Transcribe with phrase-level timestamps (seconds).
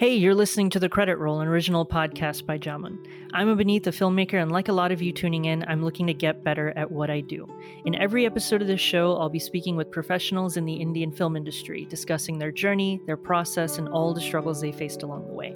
[0.00, 3.06] Hey, you're listening to The Credit Roll, an original podcast by Jamun.
[3.34, 6.14] I'm Abhineet, a filmmaker, and like a lot of you tuning in, I'm looking to
[6.14, 7.46] get better at what I do.
[7.84, 11.36] In every episode of this show, I'll be speaking with professionals in the Indian film
[11.36, 15.54] industry, discussing their journey, their process, and all the struggles they faced along the way.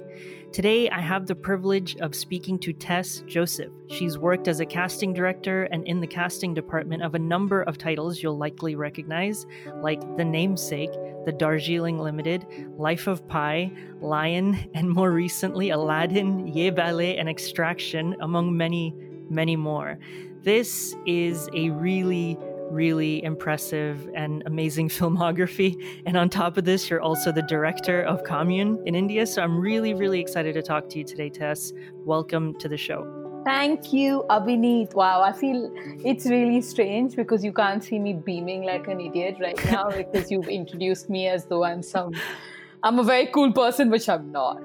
[0.55, 3.73] Today, I have the privilege of speaking to Tess Joseph.
[3.89, 7.77] She's worked as a casting director and in the casting department of a number of
[7.77, 9.45] titles you'll likely recognize,
[9.81, 10.93] like The Namesake,
[11.25, 18.15] The Darjeeling Limited, Life of Pi, Lion, and more recently, Aladdin, Yeh Ballet, and Extraction,
[18.21, 18.95] among many,
[19.29, 19.99] many more.
[20.41, 22.37] This is a really
[22.71, 25.75] really impressive and amazing filmography.
[26.05, 29.25] And on top of this, you're also the director of Commune in India.
[29.25, 31.73] So I'm really, really excited to talk to you today, Tess.
[32.03, 33.25] Welcome to the show.
[33.45, 34.95] Thank you, Abhineet.
[34.95, 35.71] Wow, I feel
[36.03, 40.31] it's really strange because you can't see me beaming like an idiot right now because
[40.31, 42.13] you've introduced me as though I'm some
[42.85, 44.61] I'm a very cool person, which I'm not.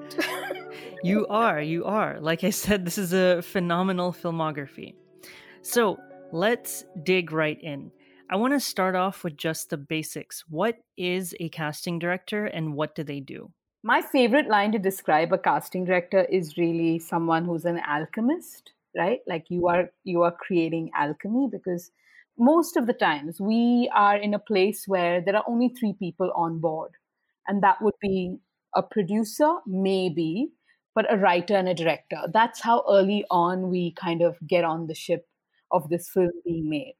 [1.03, 2.19] you are, you are.
[2.19, 4.93] Like I said, this is a phenomenal filmography.
[5.63, 5.99] So
[6.31, 7.91] let's dig right in.
[8.29, 10.45] I want to start off with just the basics.
[10.47, 13.51] What is a casting director and what do they do?
[13.83, 19.19] My favorite line to describe a casting director is really someone who's an alchemist, right?
[19.27, 21.91] Like you are you are creating alchemy because
[22.37, 26.31] most of the times we are in a place where there are only 3 people
[26.35, 26.91] on board
[27.47, 28.37] and that would be
[28.73, 30.51] a producer maybe
[30.95, 32.17] but a writer and a director.
[32.33, 35.27] That's how early on we kind of get on the ship
[35.71, 36.95] of this film being made.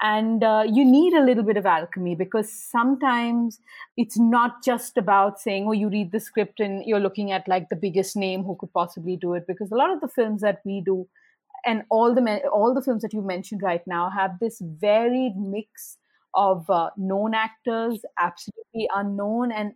[0.00, 3.60] And uh, you need a little bit of alchemy because sometimes
[3.96, 7.68] it's not just about saying, oh, you read the script and you're looking at like
[7.68, 9.46] the biggest name who could possibly do it.
[9.46, 11.06] Because a lot of the films that we do,
[11.66, 15.98] and all the all the films that you mentioned right now, have this varied mix
[16.34, 19.74] of uh, known actors, absolutely unknown, and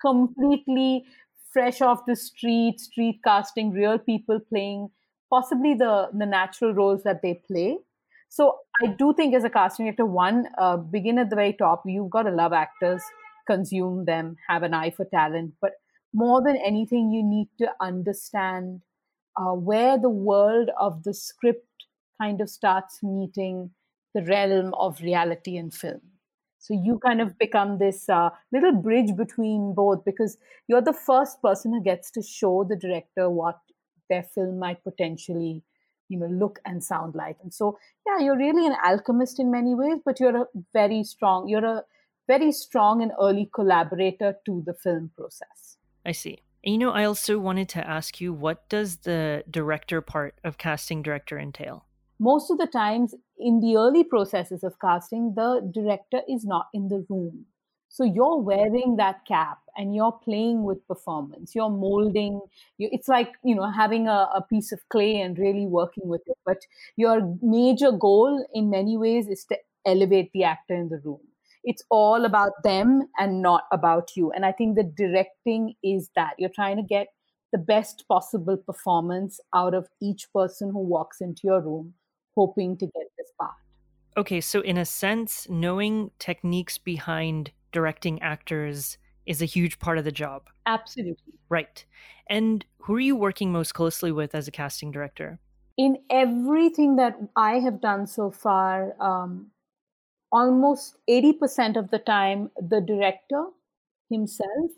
[0.00, 1.04] completely
[1.52, 4.90] fresh off the street, street casting, real people playing
[5.30, 7.78] possibly the the natural roles that they play.
[8.28, 11.82] So I do think as a casting director, one uh, begin at the very top.
[11.86, 13.02] You've got to love actors,
[13.46, 15.72] consume them, have an eye for talent, but
[16.12, 18.80] more than anything, you need to understand
[19.36, 21.68] uh, where the world of the script
[22.20, 23.70] kind of starts meeting
[24.14, 26.00] the realm of reality and film.
[26.58, 30.38] So you kind of become this uh, little bridge between both because
[30.68, 33.58] you're the first person who gets to show the director what
[34.08, 35.62] their film might potentially
[36.08, 37.36] you know look and sound like.
[37.42, 41.48] And so yeah you're really an alchemist in many ways but you're a very strong
[41.48, 41.84] you're a
[42.28, 45.76] very strong and early collaborator to the film process.
[46.04, 46.42] I see.
[46.64, 50.58] And you know i also wanted to ask you what does the director part of
[50.58, 51.86] casting director entail?
[52.18, 56.88] Most of the times in the early processes of casting the director is not in
[56.88, 57.46] the room
[57.96, 61.54] so you're wearing that cap and you're playing with performance.
[61.54, 62.42] You're molding.
[62.76, 66.20] You, it's like you know having a, a piece of clay and really working with
[66.26, 66.36] it.
[66.44, 66.58] But
[66.96, 71.20] your major goal, in many ways, is to elevate the actor in the room.
[71.64, 74.30] It's all about them and not about you.
[74.30, 77.06] And I think the directing is that you're trying to get
[77.50, 81.94] the best possible performance out of each person who walks into your room,
[82.34, 83.54] hoping to get this part.
[84.18, 90.04] Okay, so in a sense, knowing techniques behind directing actors is a huge part of
[90.04, 90.48] the job.
[90.64, 91.34] Absolutely.
[91.50, 91.84] Right.
[92.26, 95.38] And who are you working most closely with as a casting director?
[95.76, 99.48] In everything that I have done so far, um,
[100.32, 103.44] almost 80% of the time, the director
[104.08, 104.70] himself.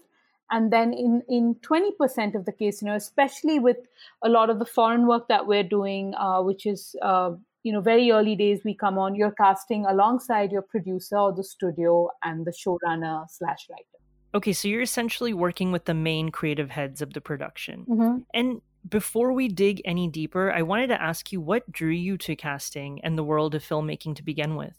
[0.50, 3.76] And then in, in 20% of the case, you know, especially with
[4.24, 7.34] a lot of the foreign work that we're doing, uh, which is uh,
[7.68, 11.44] you know very early days we come on you're casting alongside your producer or the
[11.44, 13.98] studio and the showrunner slash writer.
[14.34, 17.84] Okay so you're essentially working with the main creative heads of the production.
[17.86, 18.16] Mm-hmm.
[18.32, 22.34] and before we dig any deeper i wanted to ask you what drew you to
[22.36, 24.78] casting and the world of filmmaking to begin with?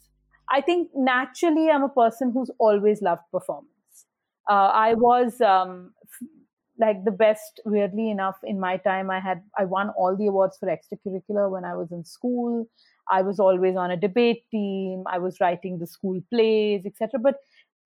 [0.57, 4.05] I think naturally i'm a person who's always loved performance.
[4.49, 5.93] Uh, i was um,
[6.79, 10.57] like the best weirdly enough in my time i had i won all the awards
[10.59, 12.65] for extracurricular when i was in school.
[13.11, 15.03] I was always on a debate team.
[15.11, 17.37] I was writing the school plays etc but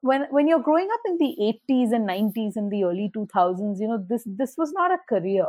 [0.01, 3.87] when when you're growing up in the 80s and 90s and the early 2000s you
[3.87, 5.47] know this this was not a career.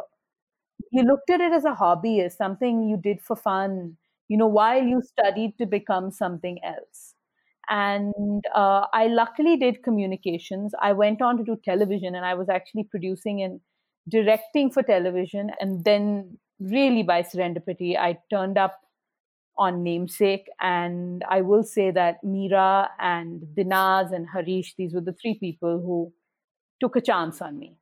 [0.93, 3.99] You looked at it as a hobby as something you did for fun
[4.29, 7.14] you know while you studied to become something else
[7.69, 10.75] and uh, I luckily did communications.
[10.81, 13.61] I went on to do television, and I was actually producing and
[14.09, 15.51] directing for television.
[15.61, 18.81] And then, really by serendipity, I turned up
[19.57, 20.49] on Namesake.
[20.61, 25.81] And I will say that Mira and Dinaz and Harish, these were the three people
[25.81, 26.13] who
[26.81, 27.77] took a chance on me.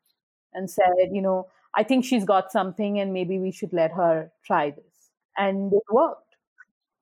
[0.55, 4.33] and said, you know, I think she's got something and maybe we should let her
[4.47, 5.11] try this.
[5.37, 6.37] And it worked,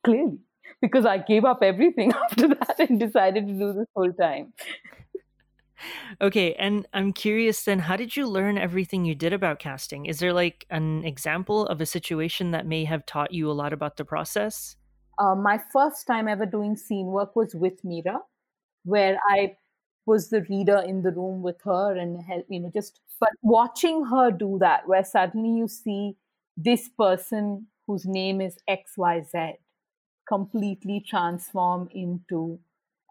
[0.05, 0.38] clearly,
[0.81, 4.52] because I gave up everything after that and decided to do this full time.
[6.20, 10.06] okay, and I'm curious then, how did you learn everything you did about casting?
[10.06, 13.72] Is there like an example of a situation that may have taught you a lot
[13.72, 14.76] about the process?
[15.19, 18.20] Uh, my first time ever doing scene work was with Mira,
[18.84, 19.56] where I
[20.06, 24.05] was the reader in the room with her and help, you know, just, but watching
[24.06, 26.16] her do that, where suddenly you see
[26.56, 29.55] this person whose name is XYZ
[30.31, 32.59] completely transform into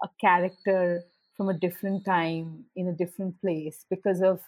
[0.04, 1.04] a character
[1.36, 4.42] from a different time in a different place because of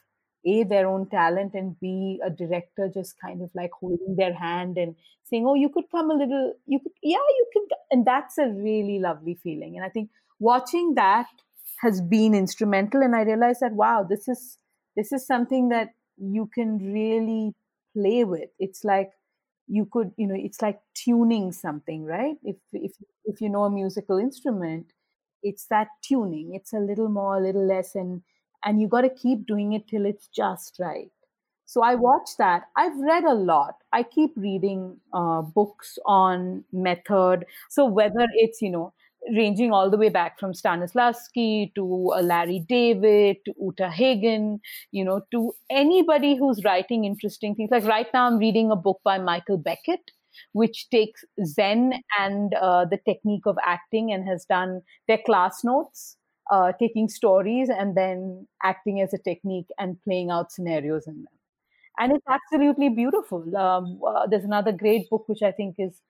[0.46, 4.78] a their own talent and b a director just kind of like holding their hand
[4.78, 8.38] and saying oh you could come a little you could yeah you can and that's
[8.38, 9.76] a really lovely feeling.
[9.76, 10.10] And i think
[10.40, 11.28] watching that
[11.82, 14.58] has been instrumental and i realized that wow this is
[14.96, 17.54] this is something that you can really
[17.96, 18.50] play with.
[18.60, 19.12] It's like
[19.72, 22.38] you could you know it's like tuning something right?
[22.44, 22.94] If if
[23.26, 24.88] if you know a musical instrument
[25.44, 26.54] it's that tuning.
[26.56, 28.22] It's a little more a little less and
[28.64, 31.12] and you got to keep doing it till it's just right.
[31.66, 32.64] So i watch that.
[32.76, 33.76] I've read a lot.
[33.94, 37.46] I keep reading uh, books on method.
[37.70, 38.94] So whether it's you know
[39.30, 44.60] ranging all the way back from Stanislavski to uh, Larry David to Uta Hagen,
[44.92, 47.72] you know, to anybody who's writing interesting things.
[47.72, 50.12] Like right now, I'm reading a book by Michael Beckett,
[50.54, 56.18] which takes Zen and uh, the technique of acting and has done their class notes,
[56.52, 61.34] uh, taking stories and then acting as a technique and playing out scenarios in them.
[62.00, 63.56] And it's absolutely beautiful.
[63.56, 66.02] Um, uh, there's another great book which I think is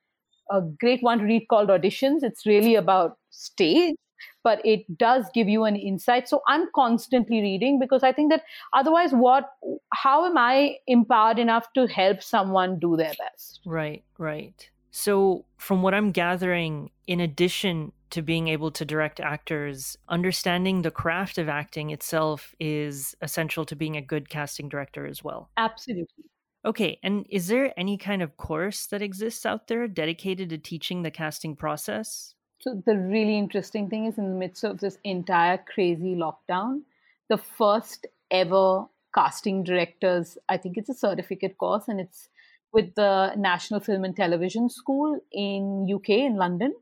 [0.50, 2.24] a great one to read called Auditions.
[2.24, 3.96] It's really about stage,
[4.44, 6.28] but it does give you an insight.
[6.28, 8.44] So I'm constantly reading because I think that
[8.74, 9.52] otherwise, what,
[9.94, 13.62] how am I empowered enough to help someone do their best?
[13.66, 14.70] Right, right.
[14.92, 20.92] So, from what I'm gathering, in addition to being able to direct actors, understanding the
[20.92, 25.50] craft of acting itself is essential to being a good casting director as well.
[25.56, 26.26] Absolutely.
[26.64, 31.02] Okay, and is there any kind of course that exists out there dedicated to teaching
[31.02, 32.36] the casting process?
[32.60, 36.82] So, the really interesting thing is in the midst of this entire crazy lockdown,
[37.30, 42.30] the first ever casting directors, I think it's a certificate course and it's
[42.72, 46.74] with the National Film and Television School in UK in London.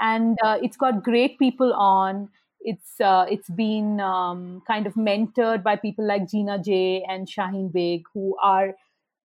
[0.00, 2.30] And uh, it's got great people on.
[2.60, 7.70] It's uh, it's been um, kind of mentored by people like Gina Jay and Shaheen
[7.70, 8.74] Baig, who are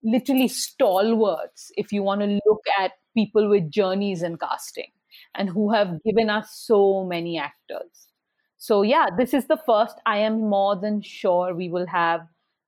[0.04, 4.92] literally stalwarts if you want to look at people with journeys in casting
[5.36, 8.07] and who have given us so many actors.
[8.57, 9.96] So yeah, this is the first.
[10.06, 12.22] I am more than sure we will have,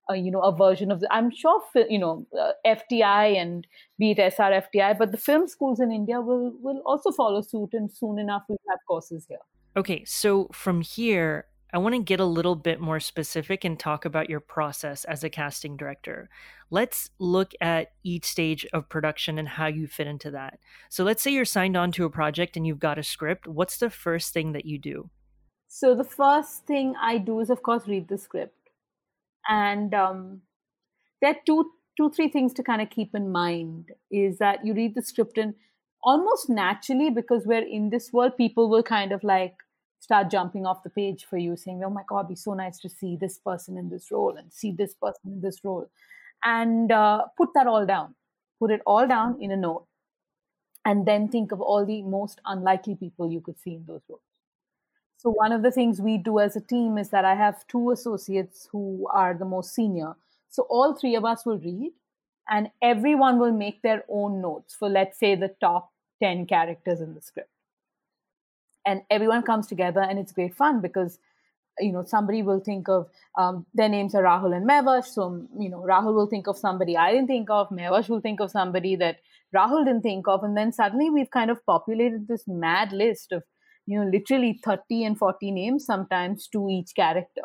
[0.10, 1.14] a, you know, a version of the.
[1.14, 3.68] I'm sure you know uh, FTII and
[4.00, 7.92] be it SRFTI, but the film schools in India will will also follow suit, and
[7.92, 9.46] soon enough we'll have courses here.
[9.76, 14.04] Okay, so from here, I want to get a little bit more specific and talk
[14.04, 16.30] about your process as a casting director.
[16.70, 20.60] Let's look at each stage of production and how you fit into that.
[20.90, 23.48] So, let's say you're signed on to a project and you've got a script.
[23.48, 25.10] What's the first thing that you do?
[25.68, 28.58] So, the first thing I do is, of course, read the script.
[29.48, 30.42] And um,
[31.22, 34.74] there are two, two, three things to kind of keep in mind is that you
[34.74, 35.56] read the script and
[36.04, 39.56] almost naturally, because we're in this world, people will kind of like,
[40.02, 42.90] start jumping off the page for you saying, oh my God, be so nice to
[42.90, 45.90] see this person in this role and see this person in this role.
[46.44, 48.16] And uh, put that all down.
[48.60, 49.86] Put it all down in a note.
[50.86, 54.22] And then think of all the most unlikely people you could see in those roles.
[55.18, 57.92] So, one of the things we do as a team is that I have two
[57.92, 60.16] associates who are the most senior.
[60.50, 61.92] So, all three of us will read,
[62.50, 65.92] and everyone will make their own notes for, let's say, the top
[66.24, 67.52] 10 characters in the script
[68.86, 71.20] and everyone comes together and it's great fun because
[71.80, 73.08] you know somebody will think of
[73.38, 75.06] um, their names are rahul and mevash.
[75.06, 78.40] So you know rahul will think of somebody i didn't think of mevash will think
[78.40, 79.18] of somebody that
[79.56, 80.44] rahul didn't think of.
[80.44, 83.44] And then suddenly we've kind of populated this mad list of
[83.86, 87.44] you know literally 30 and 40 names sometimes to each character.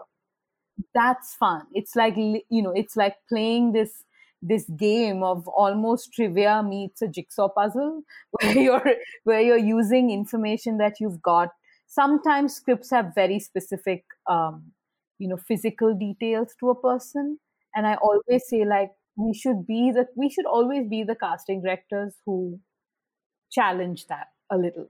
[0.94, 1.62] That's fun.
[1.72, 4.04] It's like you know it's like playing this
[4.42, 10.78] this game of almost trivia meets a jigsaw puzzle where you're where you're using information
[10.78, 11.50] that you've got.
[11.86, 14.72] Sometimes scripts have very specific um,
[15.18, 17.38] you know physical details to a person.
[17.74, 21.62] And i always say like we should be the we should always be the casting
[21.62, 22.60] directors who
[23.50, 24.88] challenge that a little.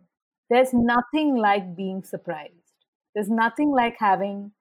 [0.50, 2.52] There's nothing like being surprised.
[3.14, 4.52] There's nothing like having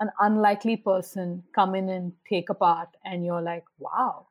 [0.00, 4.26] an unlikely person come in and take a part and you're like wow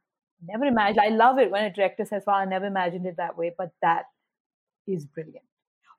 [0.48, 3.38] never imagined i love it when a director says wow i never imagined it that
[3.38, 4.06] way but that
[4.88, 5.44] is brilliant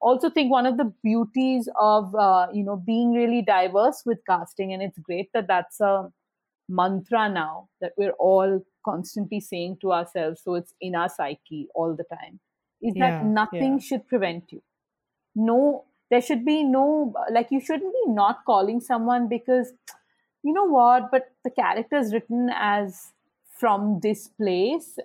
[0.01, 4.73] also think one of the beauties of uh, you know being really diverse with casting
[4.73, 6.11] and it's great that that's a
[6.69, 11.95] mantra now that we're all constantly saying to ourselves so it's in our psyche all
[11.97, 12.39] the time
[12.83, 13.79] is yeah, that nothing yeah.
[13.79, 14.63] should prevent you
[15.35, 19.73] no there should be no like you shouldn't be not calling someone because
[20.43, 23.13] you know what but the character is written as
[23.59, 24.99] from this place.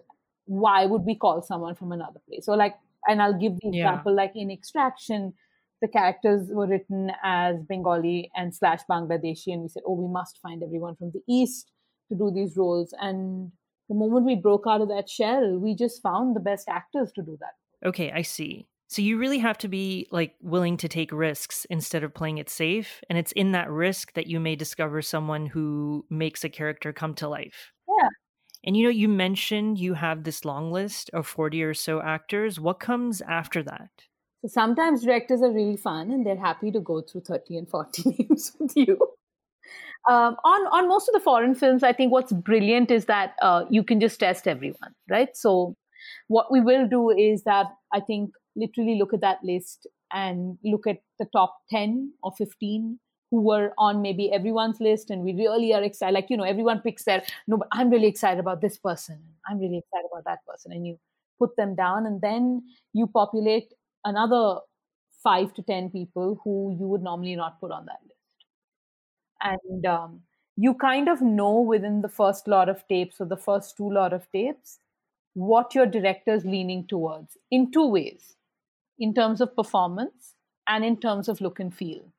[0.45, 2.45] Why would we call someone from another place?
[2.45, 2.75] So like
[3.07, 3.89] and i'll give the yeah.
[3.89, 5.33] example like in extraction
[5.81, 10.39] the characters were written as bengali and slash bangladeshi and we said oh we must
[10.41, 11.71] find everyone from the east
[12.09, 12.93] to do these roles.
[12.99, 13.51] And
[13.89, 17.21] the moment we broke out of that shell we just found the best actors to
[17.21, 17.87] do that.
[17.87, 22.03] Okay i see so you really have to be like willing to take risks instead
[22.03, 23.01] of playing it safe.
[23.09, 27.13] And it's in that risk that you may discover someone who makes a character come
[27.15, 27.71] to life.
[27.87, 28.09] Yeah.
[28.65, 32.59] And you know, you mentioned you have this long list of 40 or so actors.
[32.59, 33.89] What comes after that?
[34.41, 38.09] So sometimes directors are really fun and they're happy to go through 30 and 40
[38.19, 38.97] names with you.
[40.09, 43.63] Um, on on most of the foreign films, I think what's brilliant is that uh,
[43.69, 45.29] you can just test everyone, right?
[45.33, 45.75] So
[46.27, 50.87] what we will do is that I think literally look at that list and look
[50.87, 52.99] at the top 10 or 15
[53.31, 56.79] who were on maybe everyone's list and we really are excited like you know everyone
[56.81, 59.19] picks their no but i'm really excited about this person
[59.49, 60.99] i'm really excited about that person and you
[61.39, 62.61] put them down and then
[62.93, 63.73] you populate
[64.05, 64.59] another
[65.23, 68.19] 5 to 10 people who you would normally not put on that list.
[69.41, 70.21] And um,
[70.55, 74.13] you kind of know within the first lot of tapes or the first two lot
[74.13, 74.79] of tapes
[75.33, 78.35] what your director's leaning towards in two ways
[78.99, 80.35] in terms of performance
[80.67, 82.11] and in terms of look and feel.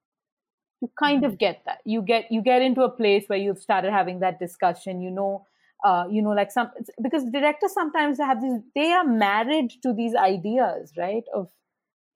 [0.81, 1.39] You kind of mm-hmm.
[1.39, 1.79] get that.
[1.85, 5.47] You get you get into a place where you've started having that discussion you know
[5.85, 6.71] uh, you know like some
[7.03, 11.49] because directors sometimes have these they are married to these ideas right of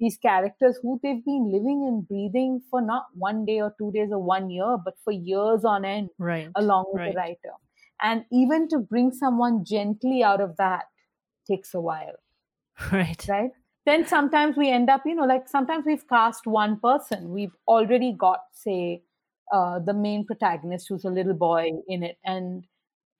[0.00, 4.10] these characters who they've been living and breathing for not one day or two days
[4.12, 7.12] or one year but for years on end right along with right.
[7.12, 7.54] the writer.
[8.00, 10.84] And even to bring someone gently out of that
[11.48, 12.14] takes a while.
[12.92, 13.26] Right.
[13.28, 13.50] Right
[13.88, 17.30] then sometimes we end up, you know, like sometimes we've cast one person.
[17.30, 19.02] We've already got, say,
[19.52, 22.64] uh, the main protagonist who's a little boy in it, and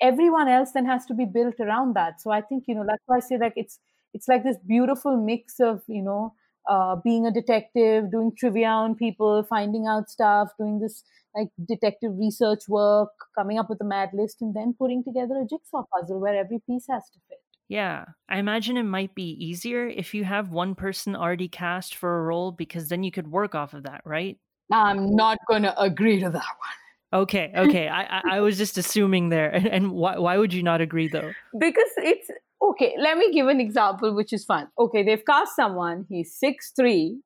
[0.01, 2.21] everyone else then has to be built around that.
[2.21, 3.79] So I think, you know, that's why I say like it's
[4.15, 6.35] it's like this beautiful mix of, you know,
[6.69, 11.05] uh, being a detective, doing trivia on people, finding out stuff, doing this
[11.37, 15.47] like detective research work, coming up with a mad list, and then putting together a
[15.47, 17.39] jigsaw puzzle where every piece has to fit.
[17.69, 22.19] Yeah, I imagine it might be easier if you have one person already cast for
[22.19, 24.39] a role because then you could work off of that, right?
[24.73, 27.23] I'm not going to agree to that one.
[27.23, 27.89] Okay, okay.
[27.89, 29.51] I, I was just assuming there.
[29.51, 31.33] And, and why, why would you not agree though?
[31.59, 32.31] Because it's
[32.63, 32.95] okay.
[32.99, 34.69] Let me give an example which is fun.
[34.79, 37.21] Okay, they've cast someone, he's six three,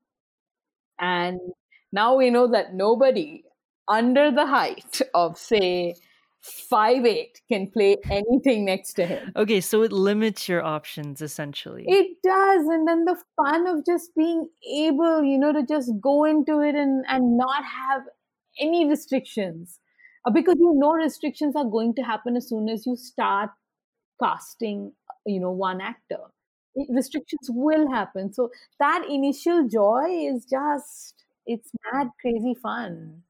[1.01, 1.41] and
[1.93, 3.43] now we know that nobody
[3.89, 5.95] under the height of, say,
[6.43, 9.33] five eight can play anything next to him.
[9.37, 11.85] Okay, so it limits your options essentially.
[11.87, 16.25] It does, and then the fun of just being able, you know, to just go
[16.25, 18.03] into it and and not have
[18.59, 19.79] any restrictions,
[20.27, 23.51] uh, because you know restrictions are going to happen as soon as you start
[24.23, 24.93] casting,
[25.27, 26.19] you know, one actor.
[26.89, 28.33] Restrictions will happen.
[28.33, 33.23] So that initial joy is just it's mad crazy fun.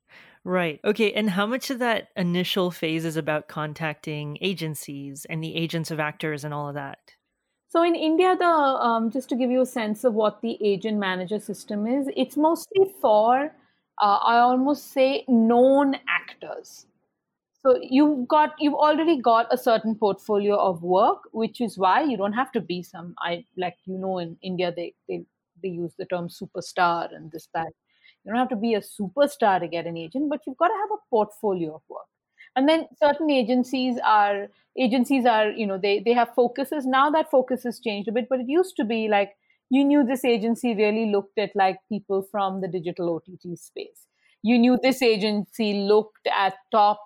[0.44, 0.80] Right.
[0.84, 1.12] Okay.
[1.12, 6.00] And how much of that initial phase is about contacting agencies and the agents of
[6.00, 6.98] actors and all of that?
[7.68, 10.98] So in India, the um, just to give you a sense of what the agent
[10.98, 13.54] manager system is, it's mostly for
[14.00, 16.86] uh, I almost say known actors.
[17.62, 22.16] So you've got you've already got a certain portfolio of work, which is why you
[22.16, 25.24] don't have to be some I like you know in India they they
[25.62, 27.72] they use the term superstar and this that
[28.24, 30.74] you don't have to be a superstar to get an agent, but you've got to
[30.74, 32.06] have a portfolio of work.
[32.54, 34.48] And then certain agencies are
[34.78, 36.86] agencies are you know they they have focuses.
[36.86, 39.32] Now that focus has changed a bit but it used to be like
[39.70, 44.06] you knew this agency really looked at like people from the digital ott space.
[44.42, 47.00] You knew this agency looked at top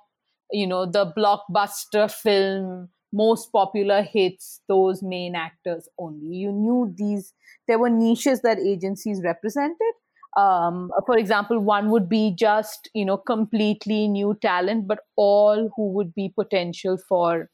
[0.51, 6.35] you know the blockbuster film most popular hits those main actors only.
[6.37, 7.33] You knew these
[7.69, 9.95] there were niches that agencies represented
[10.37, 15.93] um, for example, one would be just you know completely new talent, but all who
[15.93, 17.51] would be potential for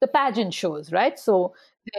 [0.00, 1.18] the pageant shows, right?
[1.18, 1.54] So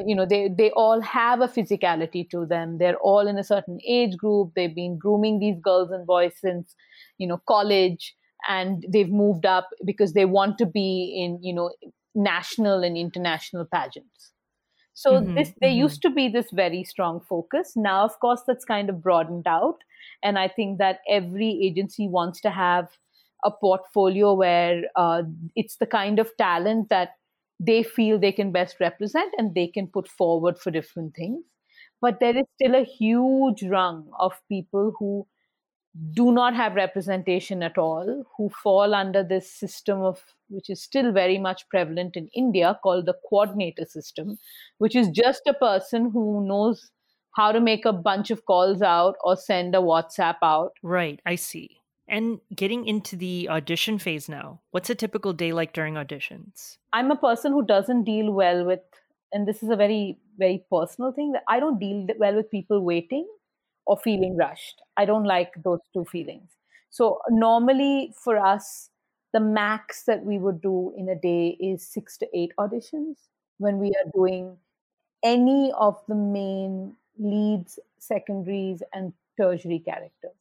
[0.05, 2.77] you know they they all have a physicality to them.
[2.77, 4.51] They're all in a certain age group.
[4.55, 6.75] They've been grooming these girls and boys since
[7.17, 8.15] you know college,
[8.47, 11.71] and they've moved up because they want to be in you know
[12.15, 14.31] national and international pageants
[14.95, 15.79] so mm-hmm, this there mm-hmm.
[15.79, 17.73] used to be this very strong focus.
[17.75, 19.83] Now of course that's kind of broadened out.
[20.23, 22.87] And i think that every agency wants to have
[23.43, 25.23] a portfolio where uh,
[25.55, 27.09] it's the kind of talent that
[27.59, 31.43] they feel they can best represent and they can put forward for different things.
[32.01, 35.27] But there is still a huge rung of people who
[36.11, 41.11] do not have representation at all, who fall under this system of which is still
[41.11, 44.37] very much prevalent in India called the coordinator system,
[44.77, 46.91] which is just a person who knows
[47.35, 50.73] how to make a bunch of calls out or send a WhatsApp out.
[50.83, 51.77] Right, I see.
[52.07, 56.77] And getting into the audition phase now, what's a typical day like during auditions?
[56.93, 58.81] I'm a person who doesn't deal well with,
[59.33, 62.81] and this is a very, very personal thing, that I don't deal well with people
[62.81, 63.27] waiting
[63.85, 64.81] or feeling rushed.
[64.97, 66.49] I don't like those two feelings.
[66.89, 68.89] So, normally for us,
[69.33, 73.17] the max that we would do in a day is six to eight auditions
[73.57, 74.57] when we are doing
[75.23, 80.35] any of the main leads, secondaries, and tertiary characters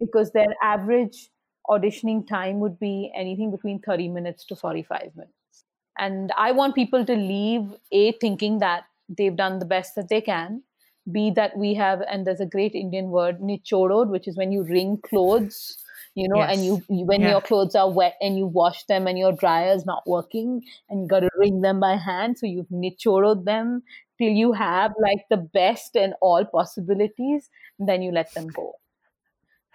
[0.00, 1.30] because their average
[1.68, 5.32] auditioning time would be anything between 30 minutes to 45 minutes.
[5.98, 10.20] And I want people to leave A, thinking that they've done the best that they
[10.20, 10.62] can,
[11.10, 14.62] B, that we have, and there's a great Indian word, nichodod, which is when you
[14.62, 15.78] wring clothes.
[16.14, 16.56] You know, yes.
[16.56, 17.32] and you, you when yeah.
[17.32, 21.02] your clothes are wet and you wash them and your dryer is not working and
[21.02, 23.82] you got to wring them by hand, so you've nichodod them
[24.16, 28.76] till you have like the best and all possibilities, then you let them go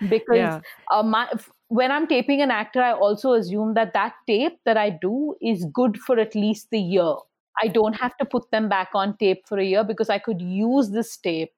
[0.09, 0.61] because yeah.
[0.91, 1.31] uh, my,
[1.67, 5.65] when I'm taping an actor, I also assume that that tape that I do is
[5.71, 7.13] good for at least the year.
[7.61, 10.41] I don't have to put them back on tape for a year because I could
[10.41, 11.51] use this tape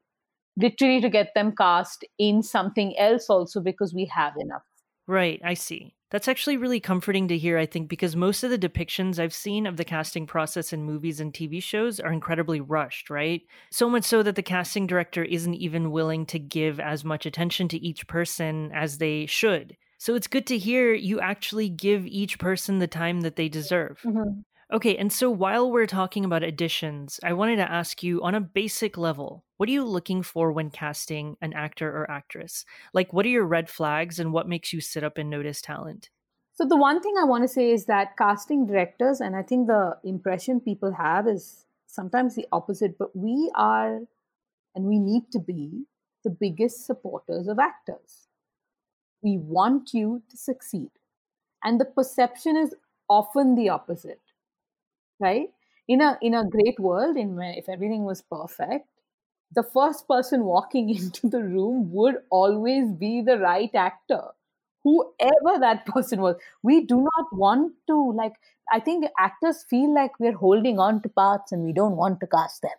[0.57, 4.63] literally to get them cast in something else also because we have enough.
[5.07, 5.95] Right, I see.
[6.11, 9.65] That's actually really comforting to hear, I think, because most of the depictions I've seen
[9.65, 13.41] of the casting process in movies and TV shows are incredibly rushed, right?
[13.71, 17.67] So much so that the casting director isn't even willing to give as much attention
[17.69, 19.75] to each person as they should.
[19.97, 23.99] So it's good to hear you actually give each person the time that they deserve.
[24.05, 24.41] Mm-hmm.
[24.73, 28.41] Okay, and so while we're talking about auditions, I wanted to ask you on a
[28.41, 32.65] basic level, what are you looking for when casting an actor or actress?
[32.91, 36.09] Like, what are your red flags and what makes you sit up and notice talent?
[36.55, 39.67] So, the one thing I want to say is that casting directors, and I think
[39.67, 43.99] the impression people have is sometimes the opposite, but we are
[44.73, 45.83] and we need to be
[46.23, 48.27] the biggest supporters of actors.
[49.21, 50.89] We want you to succeed.
[51.63, 52.73] And the perception is
[53.07, 54.22] often the opposite
[55.19, 55.49] right?
[55.87, 58.87] In a in a great world in where if everything was perfect
[59.55, 64.23] the first person walking into the room would always be the right actor
[64.83, 66.35] whoever that person was.
[66.61, 68.33] We do not want to like
[68.71, 72.27] i think actors feel like we're holding on to parts and we don't want to
[72.27, 72.77] cast them.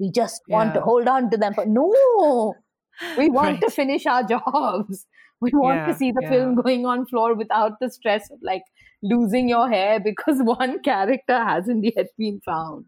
[0.00, 0.74] We just want yeah.
[0.74, 2.54] to hold on to them but no!
[3.18, 3.60] We want right.
[3.62, 5.06] to finish our jobs
[5.44, 6.30] we want yeah, to see the yeah.
[6.30, 8.64] film going on floor without the stress of like
[9.02, 12.86] losing your hair because one character hasn't yet been found.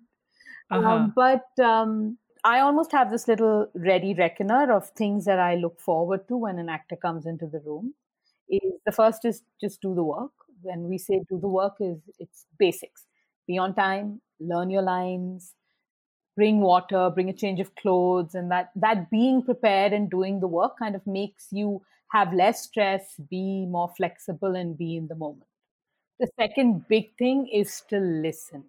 [0.70, 0.94] Um, uh-huh.
[0.94, 5.80] Um, but um, I almost have this little ready reckoner of things that I look
[5.80, 7.94] forward to when an actor comes into the room.
[8.48, 10.32] Is the first is just do the work.
[10.62, 13.04] When we say do the work, is it's basics.
[13.46, 15.54] Be on time, learn your lines,
[16.36, 20.46] bring water, bring a change of clothes, and that that being prepared and doing the
[20.46, 25.14] work kind of makes you have less stress, be more flexible, and be in the
[25.14, 25.46] moment.
[26.18, 28.64] The second big thing is to listen.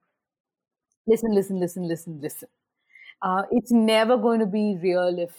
[1.05, 2.49] Listen, listen, listen, listen, listen.
[3.21, 5.31] Uh, it's never going to be real if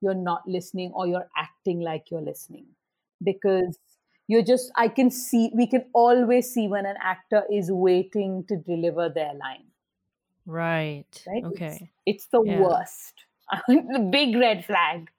[0.00, 2.66] you're not listening or you're acting like you're listening
[3.22, 3.78] because
[4.28, 8.56] you're just, I can see, we can always see when an actor is waiting to
[8.56, 9.66] deliver their line.
[10.46, 11.04] Right.
[11.26, 11.44] Right.
[11.44, 11.90] Okay.
[12.06, 12.60] It's, it's the yeah.
[12.60, 13.14] worst.
[13.68, 15.10] the big red flag.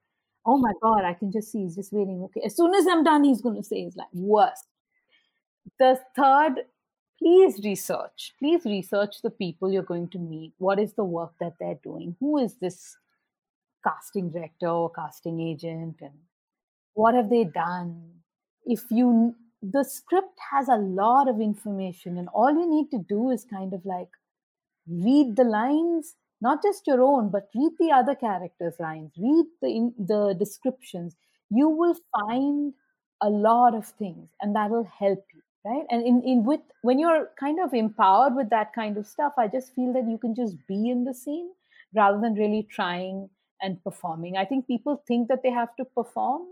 [0.46, 2.22] Oh my God, I can just see he's just waiting.
[2.24, 2.42] Okay.
[2.46, 4.66] As soon as I'm done, he's going to say it's like worst.
[5.80, 6.66] The third
[7.20, 8.34] please research.
[8.40, 10.54] Please research the people you're going to meet.
[10.58, 12.16] What is the work that they're doing?
[12.20, 12.98] Who is this
[13.84, 15.98] casting director or casting agent?
[16.02, 16.14] And
[16.94, 18.12] what have they done?
[18.66, 23.30] If you the script has a lot of information and all you need to do
[23.30, 24.10] is kind of like
[24.88, 29.68] read the lines not just your own but read the other characters lines read the
[29.68, 31.16] in, the descriptions
[31.50, 32.74] you will find
[33.22, 37.00] a lot of things and that will help you right and in, in with when
[37.00, 40.36] you're kind of empowered with that kind of stuff i just feel that you can
[40.36, 41.50] just be in the scene
[41.96, 43.30] rather than really trying
[43.62, 46.44] and performing i think people think that they have to perform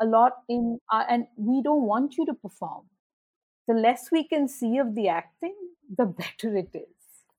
[0.00, 2.84] a lot in uh, and we don't want you to perform
[3.68, 5.54] the less we can see of the acting,
[5.96, 6.84] the better it is.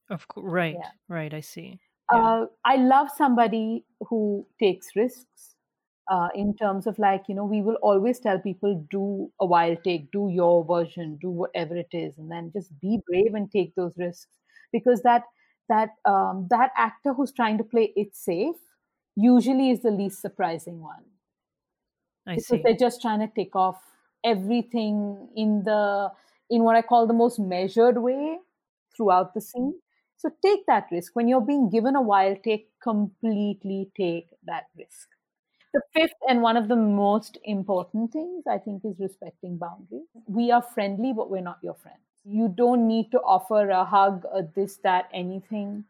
[0.09, 0.89] Of course, right, yeah.
[1.07, 1.33] right.
[1.33, 1.79] I see.
[2.13, 5.55] Uh, I love somebody who takes risks.
[6.11, 9.81] Uh, in terms of like you know, we will always tell people do a wild
[9.85, 13.73] take, do your version, do whatever it is, and then just be brave and take
[13.75, 14.37] those risks
[14.73, 15.23] because that
[15.69, 18.57] that um, that actor who's trying to play it safe
[19.15, 21.05] usually is the least surprising one.
[22.27, 22.63] I because see.
[22.63, 23.81] they're just trying to take off
[24.23, 26.11] everything in the
[26.49, 28.39] in what I call the most measured way
[28.95, 29.79] throughout the scene.
[30.17, 31.15] So take that risk.
[31.15, 35.09] When you're being given a wild take, completely take that risk.
[35.73, 40.07] The fifth and one of the most important things, I think, is respecting boundaries.
[40.27, 41.99] We are friendly, but we're not your friends.
[42.25, 45.85] You don't need to offer a hug, a this, that, anything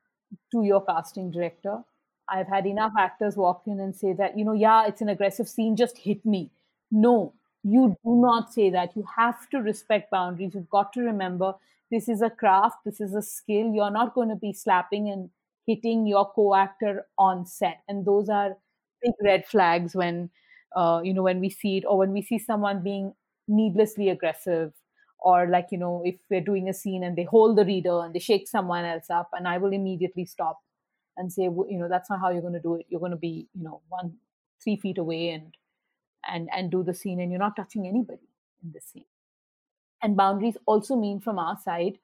[0.52, 1.84] to your casting director.
[2.30, 5.50] I've had enough actors walk in and say that, you know, yeah, it's an aggressive
[5.50, 6.50] scene, just hit me.
[6.92, 7.34] No,
[7.64, 8.96] you do not say that.
[8.96, 10.54] You have to respect boundaries.
[10.56, 11.56] You've got to remember
[11.94, 13.72] this is a craft, this is a skill.
[13.74, 15.30] You're not going to be slapping and
[15.68, 18.58] hitting your co-actor on set, and those are
[19.02, 20.30] big red flags when
[20.76, 23.14] uh, you know when we see it, or when we see someone being
[23.48, 24.74] needlessly aggressive,
[25.20, 28.14] or like you know if we're doing a scene and they hold the reader and
[28.16, 30.60] they shake someone else up, and I will immediately stop
[31.18, 32.88] and say, you know, that's not how you're going to do it.
[32.90, 34.16] You're going to be, you know, one
[34.64, 35.56] three feet away and
[36.30, 38.30] and and do the scene and you're not touching anybody
[38.64, 39.06] in the scene
[40.04, 41.98] and boundaries also mean from our side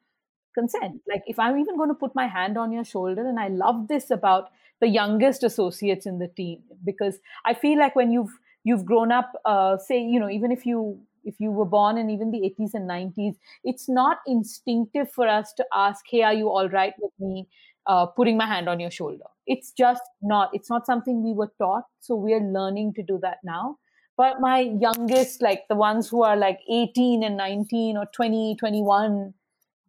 [0.55, 1.01] consent.
[1.07, 3.87] Like if i'm even going to put my hand on your shoulder and i love
[3.87, 4.49] this about
[4.81, 9.31] the youngest associates in the team because i feel like when you've you've grown up
[9.45, 12.73] uh, say you know even if you if you were born in even the 80s
[12.73, 17.11] and 90s it's not instinctive for us to ask hey are you all right with
[17.19, 17.47] me
[17.87, 19.23] uh, putting my hand on your shoulder?
[19.47, 23.37] It's just not it's not something we were taught so we're learning to do that
[23.43, 23.77] now
[24.19, 29.33] but my youngest like the ones who are like 18 and 19 or 20 21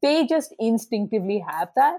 [0.03, 1.99] they just instinctively have that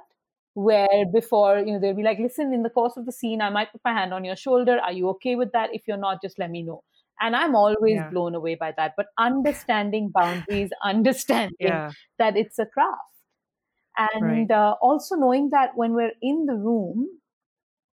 [0.54, 3.50] where before you know they'll be like listen in the course of the scene i
[3.50, 6.22] might put my hand on your shoulder are you okay with that if you're not
[6.22, 6.82] just let me know
[7.20, 8.10] and i'm always yeah.
[8.10, 11.92] blown away by that but understanding boundaries understanding yeah.
[12.18, 13.00] that it's a craft
[13.98, 14.52] and right.
[14.52, 17.08] uh, also knowing that when we're in the room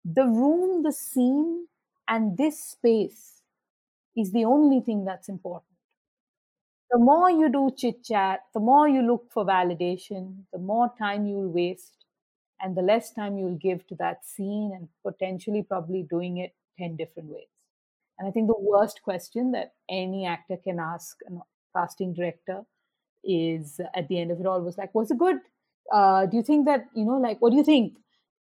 [0.06, 1.68] the room the scene
[2.08, 3.37] and this space
[4.18, 5.74] is the only thing that's important.
[6.92, 11.26] The more you do chit chat, the more you look for validation, the more time
[11.26, 12.06] you'll waste,
[12.62, 16.96] and the less time you'll give to that scene and potentially probably doing it 10
[16.96, 17.48] different ways.
[18.20, 21.40] And I think the worst question that any actor can ask a
[21.76, 22.66] casting director
[23.24, 25.40] is at the end of it all was like, was it good?
[25.92, 27.98] Uh, do you think that, you know, like, what do you think?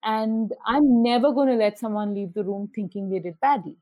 [0.05, 3.77] And I'm never going to let someone leave the room thinking they did badly.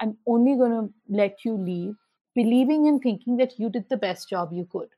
[0.00, 1.94] I'm only going to let you leave
[2.34, 4.88] believing and thinking that you did the best job you could.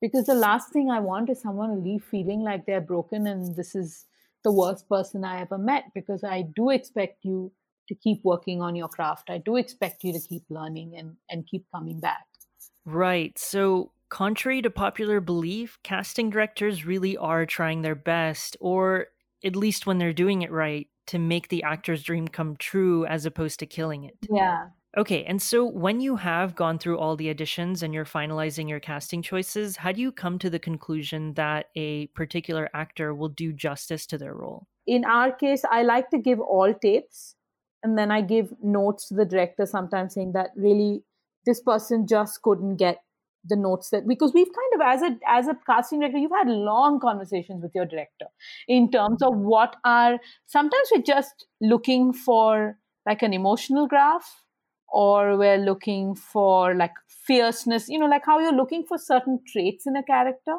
[0.00, 3.54] Because the last thing I want is someone to leave feeling like they're broken and
[3.54, 4.06] this is
[4.42, 5.84] the worst person I ever met.
[5.94, 7.52] Because I do expect you
[7.88, 9.30] to keep working on your craft.
[9.30, 12.26] I do expect you to keep learning and, and keep coming back.
[12.84, 13.38] Right.
[13.38, 19.08] So, contrary to popular belief, casting directors really are trying their best, or
[19.44, 23.26] at least when they're doing it right, to make the actor's dream come true as
[23.26, 24.16] opposed to killing it.
[24.30, 24.68] Yeah.
[24.96, 28.80] Okay, and so when you have gone through all the auditions and you're finalizing your
[28.80, 33.54] casting choices, how do you come to the conclusion that a particular actor will do
[33.54, 34.66] justice to their role?
[34.86, 37.36] In our case, I like to give all tapes
[37.82, 41.02] and then I give notes to the director sometimes saying that really
[41.46, 43.02] this person just couldn't get
[43.44, 46.48] the notes that because we've kind of as a as a casting director you've had
[46.48, 48.26] long conversations with your director
[48.68, 52.76] in terms of what are sometimes we're just looking for
[53.06, 54.44] like an emotional graph
[54.88, 59.86] or we're looking for like fierceness you know like how you're looking for certain traits
[59.86, 60.56] in a character.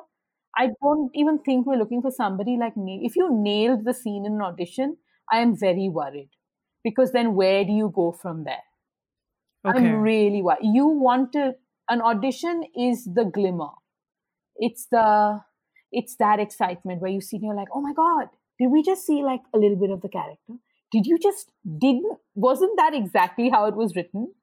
[0.56, 4.26] I don't even think we're looking for somebody like me if you nailed the scene
[4.26, 4.98] in an audition
[5.32, 6.30] i am very worried
[6.84, 8.64] because then where do you go from there?
[9.66, 9.78] Okay.
[9.80, 11.56] i'm really worried you want to
[11.90, 13.72] an audition is the glimmer.
[14.56, 15.42] It's the
[15.92, 18.28] it's that excitement where you see and you're like oh my god
[18.60, 20.54] did we just see like a little bit of the character?
[20.92, 24.34] Did you just didn't wasn't that exactly how it was written?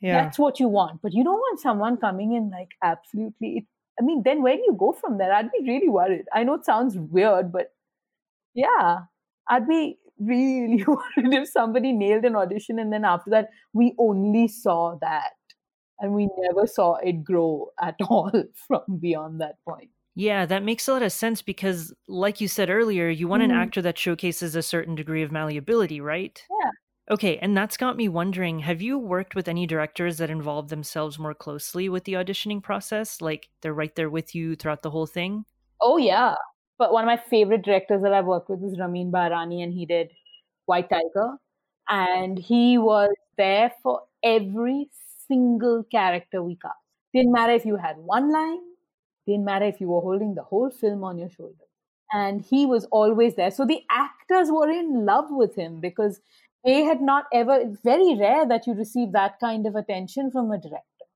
[0.00, 0.24] Yeah.
[0.24, 3.64] That's what you want but you don't want someone coming in like absolutely it,
[4.00, 5.32] i mean then where do you go from there?
[5.32, 6.24] I'd be really worried.
[6.32, 7.72] I know it sounds weird but
[8.54, 8.98] yeah
[9.48, 14.48] i'd be really worried if somebody nailed an audition and then after that we only
[14.48, 15.30] saw that
[16.02, 18.30] and we never saw it grow at all
[18.66, 19.88] from beyond that point.
[20.14, 23.52] Yeah, that makes a lot of sense because, like you said earlier, you want mm-hmm.
[23.52, 26.42] an actor that showcases a certain degree of malleability, right?
[26.62, 26.70] Yeah.
[27.10, 31.18] Okay, and that's got me wondering have you worked with any directors that involve themselves
[31.18, 33.20] more closely with the auditioning process?
[33.20, 35.44] Like they're right there with you throughout the whole thing?
[35.80, 36.34] Oh, yeah.
[36.78, 39.86] But one of my favorite directors that I've worked with is Ramin Bahrani, and he
[39.86, 40.10] did
[40.66, 41.36] White Tiger.
[41.88, 44.88] And he was there for every
[45.32, 46.74] single character we cast.
[47.14, 48.60] Didn't matter if you had one line,
[49.26, 51.66] didn't matter if you were holding the whole film on your shoulder.
[52.12, 53.50] And he was always there.
[53.50, 56.20] So the actors were in love with him because
[56.64, 60.50] they had not ever, it's very rare that you receive that kind of attention from
[60.50, 61.06] a director.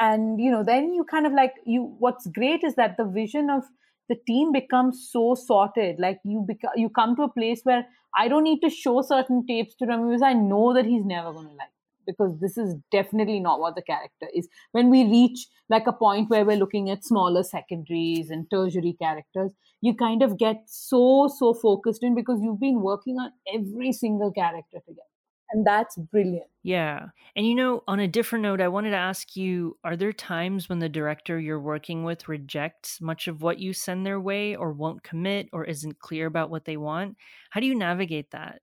[0.00, 3.50] And, you know, then you kind of like, you, what's great is that the vision
[3.50, 3.64] of
[4.08, 5.98] the team becomes so sorted.
[5.98, 9.46] Like you become, you come to a place where I don't need to show certain
[9.46, 11.68] tapes to him I know that he's never going to like
[12.08, 14.48] because this is definitely not what the character is.
[14.72, 19.52] When we reach like a point where we're looking at smaller secondaries and tertiary characters,
[19.82, 24.32] you kind of get so, so focused in because you've been working on every single
[24.32, 25.02] character together.
[25.50, 26.48] And that's brilliant.
[26.62, 27.06] Yeah.
[27.34, 30.68] And you know, on a different note, I wanted to ask you are there times
[30.68, 34.72] when the director you're working with rejects much of what you send their way or
[34.72, 37.16] won't commit or isn't clear about what they want?
[37.50, 38.60] How do you navigate that?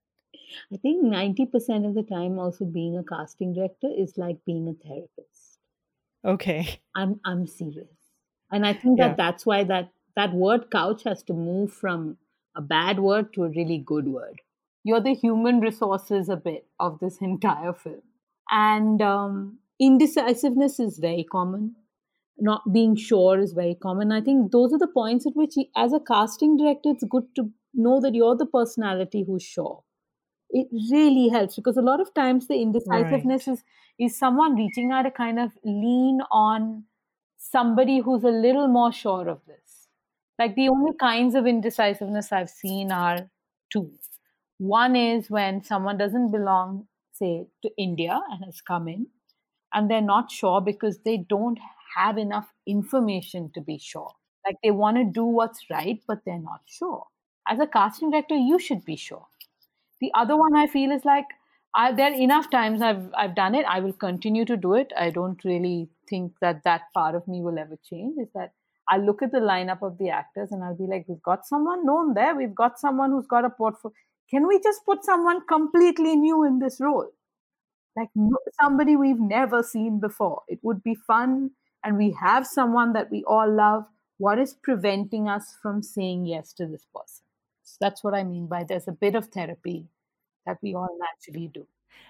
[0.72, 4.86] I think 90% of the time, also being a casting director is like being a
[4.86, 5.58] therapist.
[6.24, 6.80] Okay.
[6.94, 7.88] I'm, I'm serious.
[8.50, 9.14] And I think that yeah.
[9.16, 12.16] that's why that, that word couch has to move from
[12.56, 14.40] a bad word to a really good word.
[14.82, 18.02] You're the human resources a bit of this entire film.
[18.50, 21.76] And um, indecisiveness is very common.
[22.38, 24.12] Not being sure is very common.
[24.12, 27.50] I think those are the points at which, as a casting director, it's good to
[27.72, 29.82] know that you're the personality who's sure
[30.50, 33.54] it really helps because a lot of times the indecisiveness right.
[33.54, 33.64] is
[33.98, 36.84] is someone reaching out to kind of lean on
[37.38, 39.88] somebody who's a little more sure of this.
[40.38, 43.30] Like the only kinds of indecisiveness i've seen are
[43.70, 43.90] two.
[44.58, 49.06] One is when someone doesn't belong say to india and has come in
[49.72, 51.58] and they're not sure because they don't
[51.96, 54.12] have enough information to be sure.
[54.46, 57.06] Like they want to do what's right but they're not sure.
[57.48, 59.26] As a casting director you should be sure
[60.00, 61.26] the other one I feel is like
[61.74, 63.66] I, there are enough times I've I've done it.
[63.66, 64.92] I will continue to do it.
[64.96, 68.16] I don't really think that that part of me will ever change.
[68.18, 68.52] Is that
[68.88, 71.84] I look at the lineup of the actors and I'll be like, we've got someone
[71.84, 72.34] known there.
[72.34, 73.94] We've got someone who's got a portfolio.
[74.30, 77.10] Can we just put someone completely new in this role?
[77.96, 78.08] Like
[78.60, 80.42] somebody we've never seen before.
[80.48, 81.50] It would be fun,
[81.84, 83.84] and we have someone that we all love.
[84.18, 87.25] What is preventing us from saying yes to this person?
[87.80, 89.88] That's what I mean by there's a bit of therapy
[90.46, 91.66] that we all naturally do.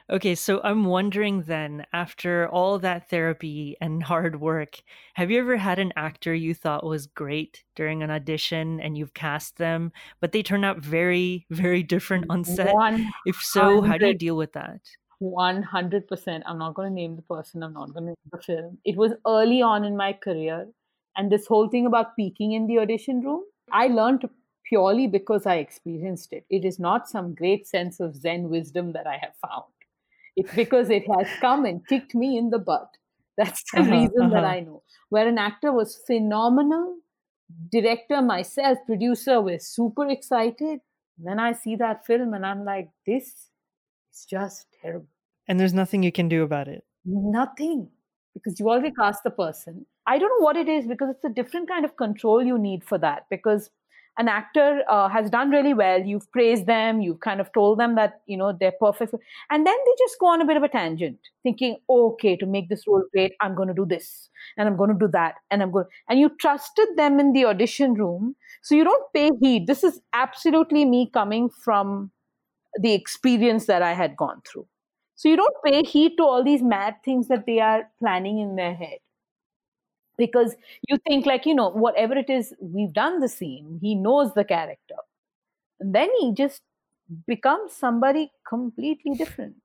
[0.09, 4.81] Okay, so I'm wondering then, after all that therapy and hard work,
[5.15, 9.15] have you ever had an actor you thought was great during an audition and you've
[9.15, 12.75] cast them, but they turn out very, very different on set?
[13.27, 14.81] If so, how do you deal with that?
[15.21, 16.43] 100%.
[16.47, 18.79] I'm not going to name the person, I'm not going to name the film.
[18.85, 20.69] It was early on in my career,
[21.17, 23.43] and this whole thing about peeking in the audition room,
[23.73, 24.29] I learned
[24.69, 26.45] purely because I experienced it.
[26.51, 29.65] It is not some great sense of Zen wisdom that I have found.
[30.37, 32.89] It's because it has come and kicked me in the butt.
[33.39, 34.31] That's the uh-huh, reason uh-huh.
[34.31, 34.83] that I know.
[35.09, 36.97] Where an actor was phenomenal,
[37.71, 40.81] director, myself, producer were super excited.
[41.19, 43.25] Then I see that film and I'm like, this
[44.13, 45.09] is just terrible.
[45.49, 46.85] And there's nothing you can do about it.
[47.05, 47.89] Nothing.
[48.35, 49.87] Because you already cast the person.
[50.07, 52.85] I don't know what it is because it's a different kind of control you need
[52.85, 53.27] for that.
[53.31, 53.71] Because
[54.19, 56.01] an actor uh, has done really well.
[56.01, 57.01] You've praised them.
[57.01, 59.15] You've kind of told them that you know they're perfect.
[59.51, 62.69] And then they just go on a bit of a tangent thinking okay to make
[62.69, 65.63] this role great i'm going to do this and i'm going to do that and
[65.63, 68.35] i'm going and you trusted them in the audition room
[68.67, 69.69] so you don't pay heed.
[69.69, 72.11] This is absolutely me coming from
[72.81, 74.67] the experience that i had gone through.
[75.15, 78.57] So you don't pay heed to all these mad things that they are planning in
[78.57, 78.99] their head
[80.19, 80.55] because
[80.89, 84.45] you think like you know whatever it is we've done the scene he knows the
[84.45, 84.97] character.
[85.79, 86.63] And then he just
[87.27, 89.57] becomes somebody completely different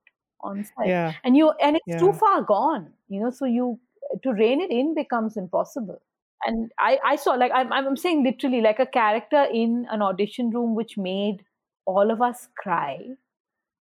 [0.42, 0.86] on set.
[0.86, 1.12] Yeah.
[1.24, 1.98] and you and it's yeah.
[1.98, 3.78] too far gone you know so you
[4.22, 6.00] to rein it in becomes impossible.
[6.44, 10.50] And i i saw like i'm, I'm saying literally like a character in an audition
[10.50, 11.44] room which made
[11.86, 12.98] all of us cry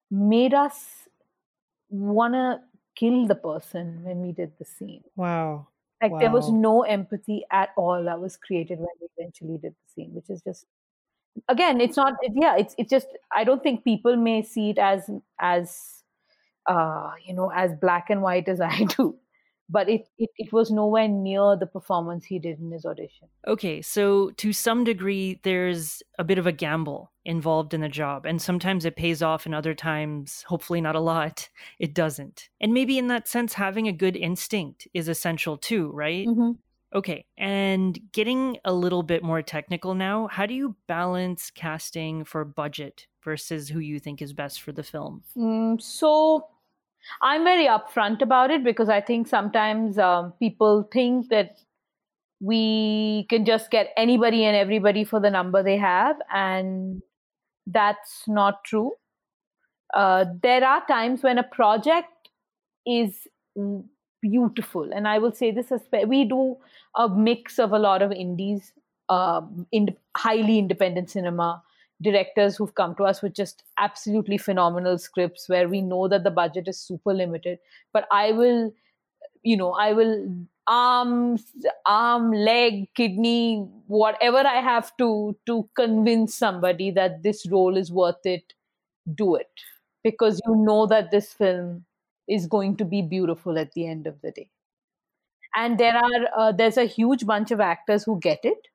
[0.10, 1.08] made us
[1.90, 2.60] want to
[2.96, 5.04] kill the person when we did the scene.
[5.16, 5.68] Wow
[6.02, 6.20] like wow.
[6.20, 10.12] there was no empathy at all that was created when we eventually did the scene,
[10.14, 10.66] which is just
[11.48, 12.14] again, it's not.
[12.22, 13.08] It, yeah, it's it's just.
[13.36, 15.10] I don't think people may see it as
[15.40, 16.04] as
[16.68, 19.16] uh, you know as black and white as I do,
[19.72, 23.30] but it, it, it was nowhere near the performance he did in his audition.
[23.48, 28.26] Okay, so to some degree, there's a bit of a gamble involved in the job,
[28.26, 32.50] and sometimes it pays off, and other times, hopefully not a lot, it doesn't.
[32.60, 36.28] And maybe in that sense, having a good instinct is essential too, right?
[36.28, 36.52] Mm-hmm.
[36.94, 42.44] Okay, and getting a little bit more technical now, how do you balance casting for
[42.44, 45.24] budget versus who you think is best for the film?
[45.38, 46.48] Mm, so
[47.22, 51.58] I'm very upfront about it because I think sometimes um, people think that
[52.40, 57.02] we can just get anybody and everybody for the number they have, and
[57.68, 58.94] that's not true.
[59.94, 62.30] Uh, there are times when a project
[62.86, 63.28] is
[64.22, 65.72] beautiful, and I will say this:
[66.08, 66.58] we do
[66.96, 68.74] a mix of a lot of indies,
[69.10, 71.62] uh, in highly independent cinema,
[72.02, 76.32] directors who've come to us with just absolutely phenomenal scripts where we know that the
[76.32, 77.60] budget is super limited.
[77.94, 78.74] But i will
[79.44, 80.14] you know i will
[80.68, 81.44] arms
[81.86, 88.26] arm leg kidney whatever i have to to convince somebody that this role is worth
[88.26, 88.54] it
[89.16, 89.50] do it.
[90.04, 91.86] Because you know that this film
[92.28, 94.50] is going to be beautiful at the end of the day.
[95.56, 98.68] And there are uh, there's a huge bunch of actors who get it.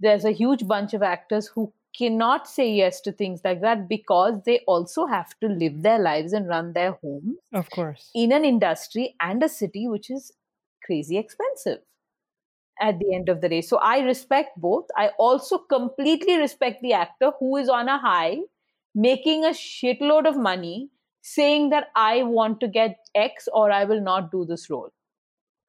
[0.00, 4.40] There's a huge bunch of actors who cannot say yes to things like that because
[4.44, 8.10] they also have to live their lives and run their homes of course.
[8.14, 10.32] in an industry and a city which is
[10.84, 11.80] crazy expensive
[12.80, 13.60] at the end of the day.
[13.60, 14.86] So i respect both.
[14.96, 18.38] I also completely respect the actor who is on a high
[18.94, 20.90] making a shitload of money
[21.22, 24.90] saying that i want to get x or i will not do this role.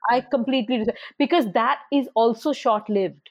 [0.10, 3.30] I completely respect, because that is also short lived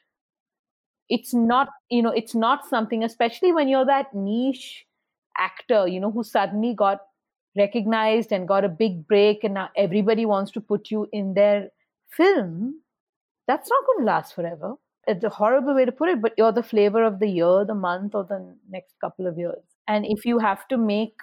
[1.15, 4.85] it's not you know it's not something especially when you're that niche
[5.37, 7.01] actor you know who suddenly got
[7.57, 11.67] recognized and got a big break and now everybody wants to put you in their
[12.09, 12.79] film
[13.47, 14.75] that's not going to last forever.
[15.05, 17.75] It's a horrible way to put it but you're the flavor of the year the
[17.75, 19.63] month or the next couple of years.
[19.87, 21.15] And if you have to make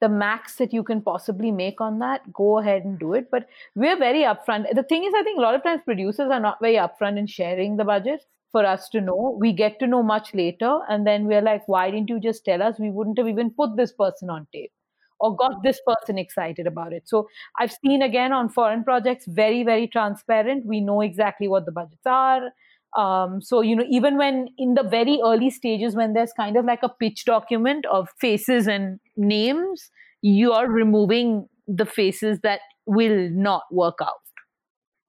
[0.00, 3.30] the max that you can possibly make on that go ahead and do it.
[3.30, 4.74] But we're very upfront.
[4.74, 7.26] The thing is i think a lot of times producers are not very upfront in
[7.26, 9.36] sharing the budget for us to know.
[9.40, 12.62] We get to know much later, and then we're like, why didn't you just tell
[12.62, 12.78] us?
[12.78, 14.72] We wouldn't have even put this person on tape
[15.20, 17.02] or got this person excited about it.
[17.06, 20.64] So I've seen again on foreign projects, very, very transparent.
[20.66, 22.50] We know exactly what the budgets are.
[22.96, 26.64] Um, so, you know, even when in the very early stages, when there's kind of
[26.64, 29.90] like a pitch document of faces and names,
[30.22, 34.22] you are removing the faces that will not work out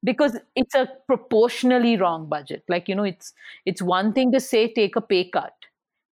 [0.04, 2.64] because it's a proportionally wrong budget.
[2.68, 3.34] Like you know it's
[3.66, 5.54] it's one thing to say take a pay cut.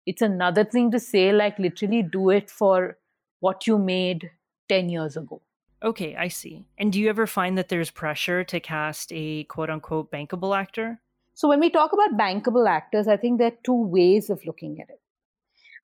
[0.06, 2.98] It's another thing to say like literally do it for
[3.40, 4.32] what you made
[4.70, 5.42] 10 years ago.
[5.82, 6.66] Okay i see.
[6.78, 11.02] And do you ever find that there's pressure to cast a quote unquote bankable actor?
[11.34, 14.82] So when we talk about bankable actors i think there are two ways of looking
[14.82, 15.00] at it.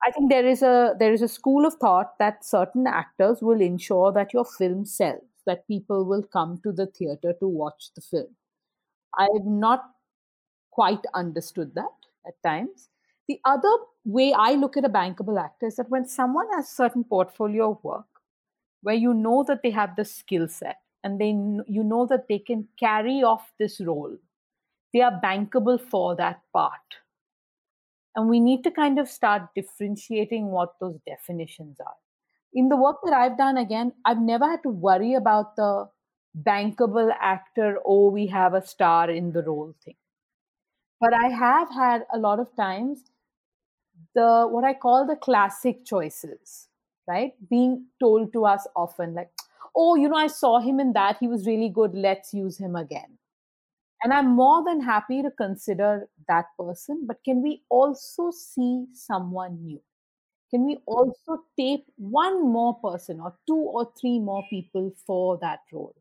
[0.06, 3.62] I think there is a there is a school of thought that certain actors will
[3.62, 8.02] ensure that your film sells that people will come to the theater to watch the
[8.02, 8.36] film.
[9.18, 9.84] I have not
[10.72, 11.96] quite understood that
[12.28, 12.90] at times.
[13.28, 16.76] The other way I look at a bankable actor is that when someone has a
[16.76, 18.06] certain portfolio of work
[18.82, 21.30] where you know that they have the skill set and they
[21.68, 24.16] you know that they can carry off this role,
[24.94, 27.00] they are bankable for that part.
[28.16, 31.96] And we need to kind of start differentiating what those definitions are
[32.56, 35.90] in the work that I've done, again, I've never had to worry about the
[36.38, 39.96] bankable actor, oh, we have a star in the role thing.
[41.00, 43.10] But I have had a lot of times
[44.14, 46.70] the what I call the classic choices,
[47.08, 47.34] right?
[47.50, 49.32] Being told to us often, like,
[49.76, 52.76] oh, you know, I saw him in that, he was really good, let's use him
[52.76, 53.18] again.
[54.04, 59.64] And I'm more than happy to consider that person, but can we also see someone
[59.64, 59.82] new?
[60.56, 65.60] Can we also tape one more person or two or three more people for that
[65.74, 65.96] role?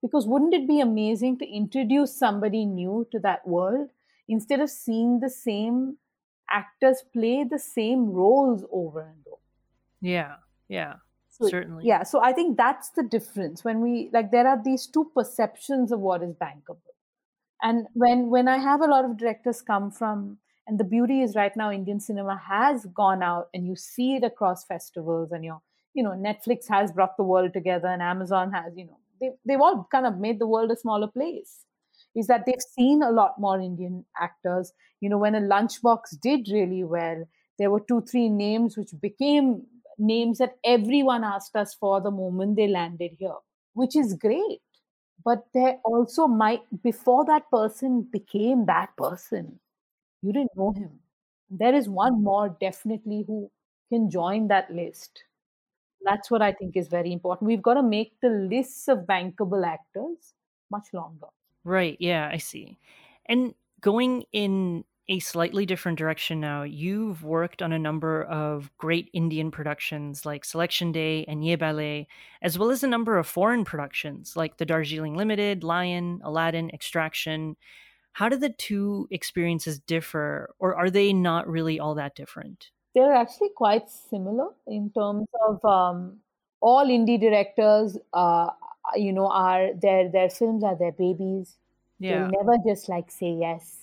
[0.00, 3.90] Because wouldn't it be amazing to introduce somebody new to that world
[4.26, 5.98] instead of seeing the same
[6.50, 9.42] actors play the same roles over and over?
[10.00, 10.36] Yeah,
[10.68, 10.94] yeah.
[11.28, 14.86] So, certainly yeah so i think that's the difference when we like there are these
[14.86, 16.92] two perceptions of what is bankable
[17.62, 20.36] and when when i have a lot of directors come from
[20.70, 24.24] and the beauty is right now Indian cinema has gone out and you see it
[24.24, 25.60] across festivals and your
[25.94, 29.60] you know Netflix has brought the world together and Amazon has you know they, they've
[29.60, 31.64] all kind of made the world a smaller place
[32.14, 34.72] is that they've seen a lot more Indian actors.
[35.00, 37.24] You know, when a lunchbox did really well,
[37.58, 39.64] there were two, three names which became
[39.98, 43.36] names that everyone asked us for the moment they landed here,
[43.74, 44.60] which is great
[45.24, 49.60] but there also might before that person became that person
[50.22, 50.98] you didn't know him.
[51.50, 52.24] There is one mm-hmm.
[52.24, 53.50] more definitely who
[53.90, 55.24] can join that list.
[56.02, 57.46] That's what i think is very important.
[57.46, 60.32] We've got to make the lists of bankable actors
[60.70, 61.26] much longer.
[61.64, 62.78] Right yeah i see.
[63.26, 69.10] And going in a slightly different direction now, you've worked on a number of great
[69.12, 72.06] Indian productions like Selection Day and Yeh Ballet,
[72.42, 77.56] as well as a number of foreign productions like The Darjeeling Limited, Lion, Aladdin, Extraction.
[78.12, 82.70] How do the two experiences differ, or are they not really all that different?
[82.94, 86.18] They're actually quite similar in terms of um,
[86.60, 87.96] all indie directors.
[88.12, 88.50] Uh,
[88.96, 91.56] you know, are their their films are their babies.
[91.98, 92.28] Yeah.
[92.28, 93.80] They'll never just like say yes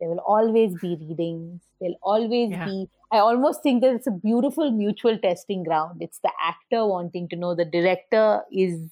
[0.00, 1.60] there will always be readings.
[1.80, 2.64] There'll always yeah.
[2.64, 2.88] be.
[3.12, 6.00] I almost think that it's a beautiful mutual testing ground.
[6.00, 8.90] It's the actor wanting to know the director is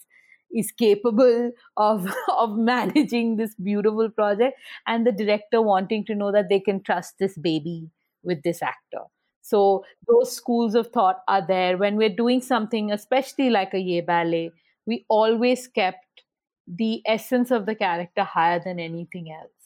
[0.55, 6.49] is capable of of managing this beautiful project, and the director wanting to know that
[6.49, 7.91] they can trust this baby
[8.23, 9.05] with this actor.
[9.43, 14.03] So those schools of thought are there when we're doing something, especially like a Yeh
[14.03, 14.53] Ballet.
[14.87, 16.23] We always kept
[16.67, 19.59] the essence of the character higher than anything else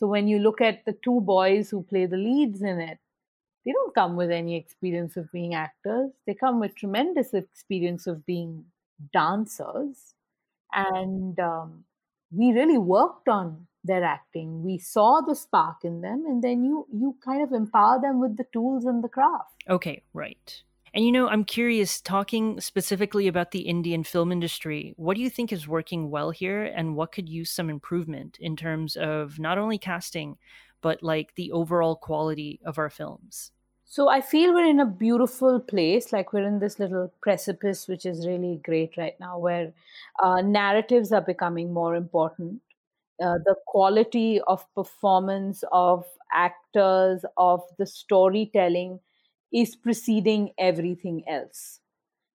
[0.00, 2.96] so when you look at the two boys who play the leads in it,
[3.66, 6.12] they don't come with any experience of being actors.
[6.26, 8.64] They come with tremendous experience of being
[9.12, 10.14] dancers.
[10.72, 11.84] And um,
[12.30, 14.62] we really worked on their acting.
[14.62, 18.36] We saw the spark in them, and then you you kind of empower them with
[18.36, 19.54] the tools and the craft.
[19.68, 20.62] Okay, right.
[20.92, 25.30] And you know, I'm curious, talking specifically about the Indian film industry, what do you
[25.30, 29.56] think is working well here and what could use some improvement in terms of not
[29.56, 30.36] only casting,
[30.80, 33.52] but like the overall quality of our films?
[33.90, 38.06] So I feel we're in a beautiful place, like we're in this little precipice, which
[38.06, 39.72] is really great right now, where
[40.22, 42.62] uh, narratives are becoming more important.
[43.20, 49.00] Uh, the quality of performance of actors, of the storytelling
[49.52, 51.80] is preceding everything else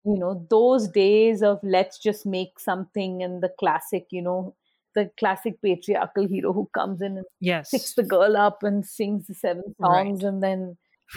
[0.05, 4.55] you know those days of let's just make something and the classic you know
[4.95, 7.71] the classic patriarchal hero who comes in and yes.
[7.71, 10.29] picks the girl up and sings the seven songs right.
[10.29, 10.77] and then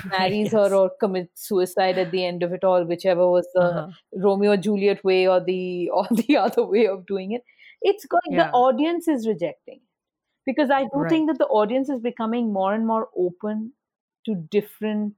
[0.10, 0.54] marries yes.
[0.54, 3.88] her or commits suicide at the end of it all whichever was the uh-huh.
[4.16, 7.44] romeo juliet way or the or the other way of doing it
[7.82, 8.46] it's going yeah.
[8.46, 9.82] the audience is rejecting
[10.46, 11.10] because i do right.
[11.10, 13.72] think that the audience is becoming more and more open
[14.26, 15.16] to different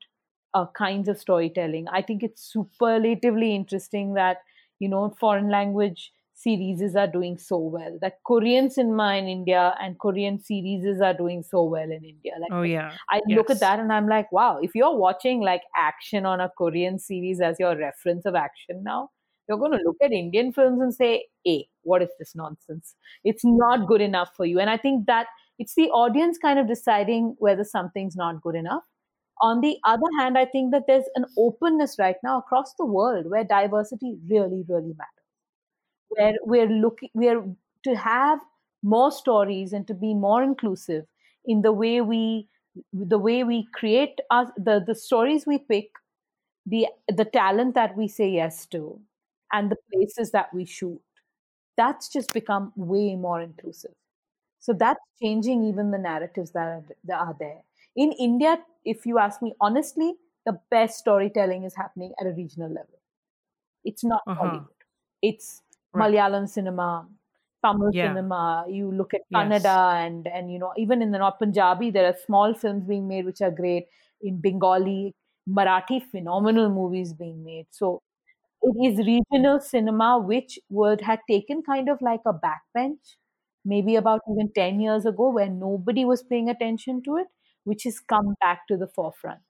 [0.55, 1.87] uh, kinds of storytelling.
[1.89, 4.37] I think it's superlatively interesting that
[4.79, 7.97] you know foreign language series are doing so well.
[8.01, 12.33] That Korean cinema in India and Korean series are doing so well in India.
[12.39, 13.37] Like, oh yeah, I yes.
[13.37, 14.59] look at that and I'm like, wow.
[14.61, 19.09] If you're watching like action on a Korean series as your reference of action now,
[19.47, 22.95] you're going to look at Indian films and say, "Hey, what is this nonsense?
[23.23, 25.27] It's not good enough for you." And I think that
[25.57, 28.83] it's the audience kind of deciding whether something's not good enough
[29.41, 33.29] on the other hand, I think that there's an openness right now across the world
[33.29, 35.14] where diversity really, really matters.
[36.09, 37.43] Where we're looking, we're
[37.83, 38.39] to have
[38.83, 41.05] more stories and to be more inclusive
[41.45, 42.47] in the way we,
[42.93, 45.91] the way we create us, the the stories we pick,
[46.65, 49.01] the the talent that we say yes to,
[49.51, 51.01] and the places that we shoot.
[51.77, 53.93] That's just become way more inclusive.
[54.59, 57.63] So that's changing even the narratives that are, that are there
[57.95, 62.69] in India, if you ask me honestly, the best storytelling is happening at a regional
[62.69, 62.99] level.
[63.83, 64.35] It's not uh-huh.
[64.35, 64.75] Hollywood.
[65.21, 65.61] It's
[65.95, 66.11] right.
[66.11, 67.07] Malayalam cinema,
[67.63, 68.09] Tamil yeah.
[68.09, 68.65] cinema.
[68.69, 70.05] You look at Kannada yes.
[70.05, 73.25] and and you know even in the North Punjabi, there are small films being made
[73.25, 73.87] which are great.
[74.21, 75.13] In Bengali,
[75.49, 77.67] Marathi, phenomenal movies being made.
[77.71, 78.01] So
[78.61, 83.15] it is regional cinema which would had taken kind of like a backbench
[83.63, 87.27] maybe about even 10 years ago where nobody was paying attention to it
[87.63, 89.41] which has come back to the forefront.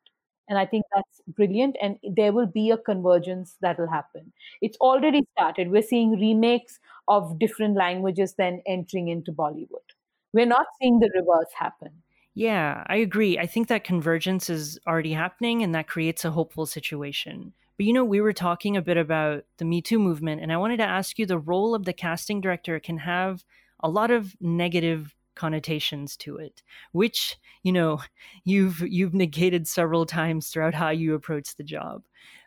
[0.47, 1.75] And I think that's brilliant.
[1.81, 4.31] And there will be a convergence that will happen.
[4.61, 5.71] It's already started.
[5.71, 9.95] We're seeing remakes of different languages then entering into Bollywood.
[10.33, 12.03] We're not seeing the reverse happen.
[12.35, 13.39] Yeah, I agree.
[13.39, 17.53] I think that convergence is already happening and that creates a hopeful situation.
[17.77, 20.57] But you know, we were talking a bit about the Me Too movement, and I
[20.57, 23.45] wanted to ask you the role of the casting director can have
[23.79, 28.01] a lot of negative connotations to it which you know
[28.43, 32.03] you've you've negated several times throughout how you approach the job.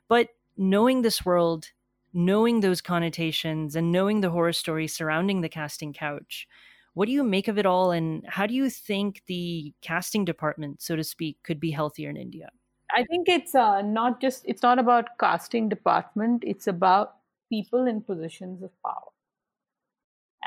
[0.09, 1.71] But knowing this world
[2.15, 6.49] knowing those connotations and knowing the horror story surrounding the casting couch
[6.95, 10.83] what do you make of it all and how do you think the casting department
[10.83, 12.49] so to speak could be healthier in india?
[12.97, 17.17] I think it's uh, not just it's not about casting department it's about
[17.51, 19.13] people in positions of power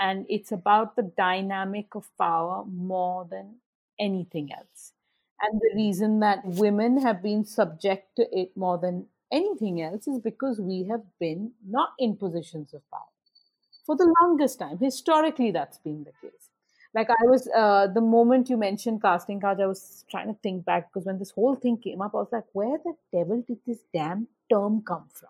[0.01, 3.57] and it's about the dynamic of power more than
[3.99, 4.93] anything else.
[5.41, 10.19] And the reason that women have been subject to it more than anything else is
[10.19, 13.09] because we have been not in positions of power
[13.85, 14.77] for the longest time.
[14.77, 16.49] Historically, that's been the case.
[16.93, 20.65] Like I was, uh, the moment you mentioned casting couch, I was trying to think
[20.65, 23.59] back because when this whole thing came up, I was like, where the devil did
[23.65, 25.29] this damn term come from?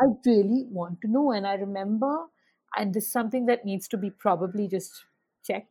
[0.00, 1.32] I really want to know.
[1.32, 2.26] And I remember,
[2.76, 5.04] and this is something that needs to be probably just
[5.44, 5.70] checked.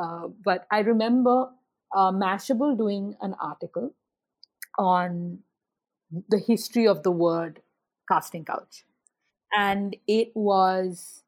[0.00, 1.50] Uh, but I remember
[1.94, 3.94] uh, Mashable doing an article
[4.78, 5.40] on
[6.28, 7.60] the history of the word
[8.10, 8.84] casting couch.
[9.56, 11.24] And it was,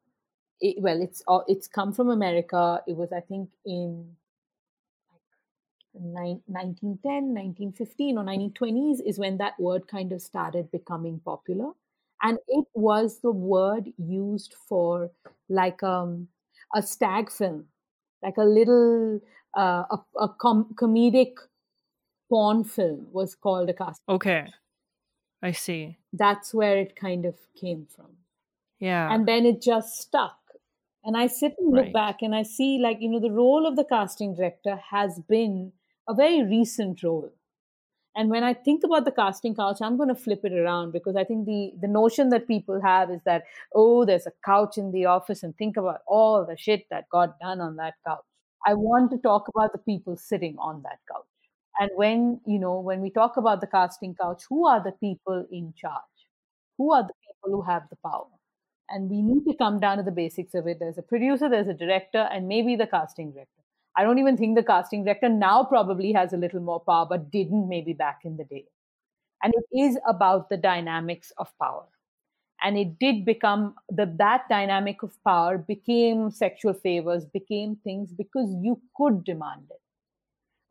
[0.61, 2.81] it, well, it's uh, it's come from America.
[2.87, 4.15] It was, I think, in
[5.93, 11.71] 1910, 1915 or 1920s is when that word kind of started becoming popular
[12.23, 15.11] and it was the word used for
[15.49, 16.27] like um,
[16.73, 17.65] a stag film
[18.23, 19.19] like a little
[19.57, 21.33] uh, a, a com- comedic
[22.29, 24.47] porn film was called a cast okay.
[25.43, 25.97] I see.
[26.13, 28.11] That's where it kind of came from.
[28.79, 29.13] Yeah.
[29.13, 30.37] And then it just stuck.
[31.05, 31.93] And i sit and look right.
[31.93, 35.73] back and i see like you know the role of the casting director has been
[36.07, 37.29] a very recent role
[38.15, 41.15] and when I think about the casting couch, I'm going to flip it around because
[41.15, 43.43] I think the the notion that people have is that
[43.73, 47.39] oh, there's a couch in the office, and think about all the shit that got
[47.39, 48.23] done on that couch.
[48.65, 51.25] I want to talk about the people sitting on that couch.
[51.79, 55.45] And when you know when we talk about the casting couch, who are the people
[55.51, 56.27] in charge?
[56.77, 58.27] Who are the people who have the power?
[58.89, 60.77] And we need to come down to the basics of it.
[60.79, 63.62] There's a producer, there's a director, and maybe the casting director
[63.95, 67.31] I don't even think the casting director now probably has a little more power, but
[67.31, 68.65] didn't maybe back in the day.
[69.43, 71.85] And it is about the dynamics of power.
[72.63, 78.55] And it did become the, that dynamic of power became sexual favors, became things because
[78.61, 79.81] you could demand it.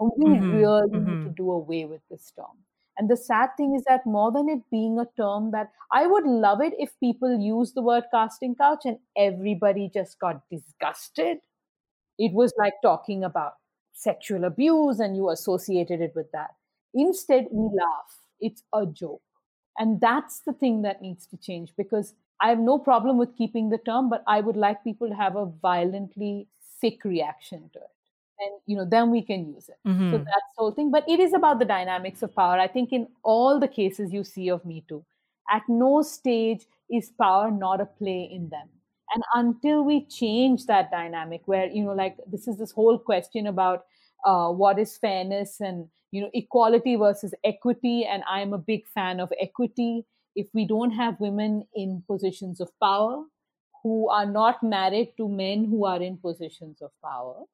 [0.00, 0.56] And we mm-hmm.
[0.56, 0.98] really mm-hmm.
[0.98, 1.30] need to mm-hmm.
[1.32, 2.56] do away with this term.
[2.98, 6.24] And the sad thing is that more than it being a term that I would
[6.24, 11.38] love it if people use the word casting couch and everybody just got disgusted
[12.22, 13.54] it was like talking about
[13.92, 16.50] sexual abuse and you associated it with that.
[16.94, 18.16] Instead, we laugh.
[18.40, 19.22] It's a joke.
[19.76, 23.70] And that's the thing that needs to change because I have no problem with keeping
[23.70, 26.46] the term, but I would like people to have a violently
[26.80, 27.90] sick reaction to it.
[28.38, 29.78] And you know, then we can use it.
[29.86, 30.12] Mm-hmm.
[30.12, 30.92] So that's the whole thing.
[30.92, 32.58] But it is about the dynamics of power.
[32.58, 35.04] I think in all the cases you see of Me Too,
[35.50, 38.68] at no stage is power not a play in them
[39.14, 43.46] and until we change that dynamic where you know like this is this whole question
[43.46, 43.84] about
[44.24, 49.20] uh, what is fairness and you know equality versus equity and i'm a big fan
[49.20, 50.04] of equity.
[50.34, 53.22] If we don't have women in positions of power
[53.82, 57.44] who are not married to men who are in positions of power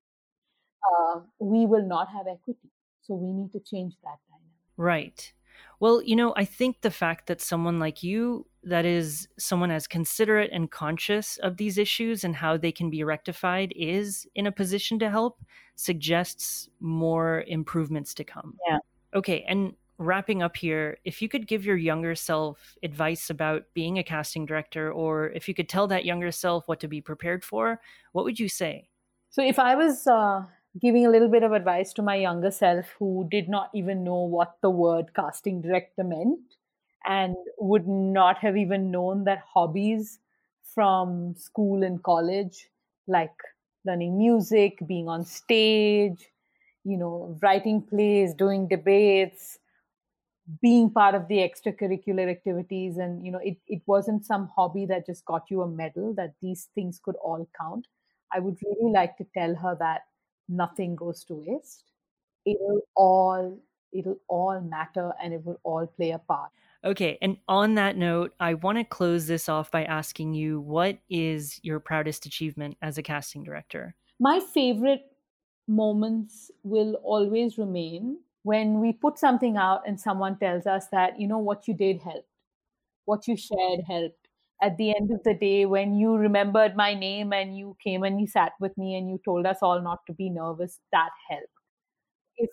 [0.89, 2.71] uh, we will not have equity.
[3.03, 4.61] So we need to change that dynamic.
[4.77, 5.33] Right
[5.81, 9.87] well, you know, I think the fact that someone like you, that is someone as
[9.87, 14.53] considerate and conscious of these issues and how they can be rectified, is in a
[14.53, 15.41] position to help,
[15.77, 18.57] suggests more improvements to come.
[18.69, 18.79] Yeah.
[19.15, 19.45] Okay.
[19.49, 24.05] And wrapping up here, if you could give your younger self advice about being a
[24.05, 27.81] casting director, or if you could tell that younger self what to be prepared for,
[28.13, 28.89] what would you say?
[29.31, 30.43] So, if I was uh,
[30.81, 34.23] giving a little bit of advice to my younger self who did not even know
[34.37, 36.41] what the word casting director meant
[37.07, 40.19] and would not have even known that hobbies
[40.75, 42.69] from school and college
[43.07, 43.33] like
[43.85, 46.27] learning music being on stage
[46.85, 49.59] you know writing plays doing debates
[50.63, 52.97] being part of the extracurricular activities.
[52.97, 56.35] And you know it, it wasn't some hobby that just got you a medal that
[56.41, 57.87] these things could all count.
[58.33, 60.03] I would really like to tell her that
[60.49, 61.85] nothing goes to waste.
[62.45, 63.59] It'll all
[63.93, 66.51] it'll all matter and it will all play a part.
[66.85, 70.99] Okay and on that note i want to close this off by asking you what
[71.11, 73.95] is your proudest achievement as a casting director?
[74.21, 75.03] My favorite
[75.67, 81.27] moments will always remain when we put something out and someone tells us that you
[81.29, 82.29] know what you did helped.
[83.05, 84.28] What you shared helped
[84.63, 88.21] at the end of the day when you remembered my name and you came and
[88.21, 91.47] you sat with me and you told us all not to be nervous that helped.
[92.37, 92.51] If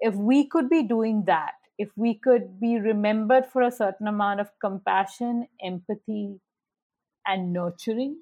[0.00, 4.40] if we could be doing that if we could be remembered for a certain amount
[4.40, 6.40] of compassion empathy
[7.26, 8.16] and nurturing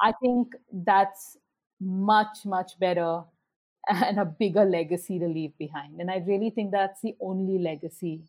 [0.00, 0.54] i think
[0.90, 1.36] that's
[1.80, 3.22] much much better
[3.88, 6.00] and a bigger legacy to leave behind.
[6.00, 8.22] And i really think that's the only legacy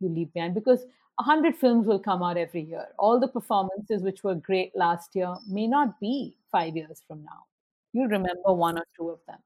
[0.00, 0.84] you leave behind because
[1.20, 2.86] 100 films will come out every year.
[2.98, 7.44] All the performances which were great last year may not be five years from now.
[7.92, 9.38] You'll remember one or two of them.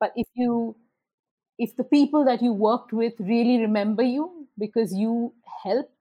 [0.00, 0.76] But if you
[1.58, 5.92] if the people that you worked with really remember you because you helped,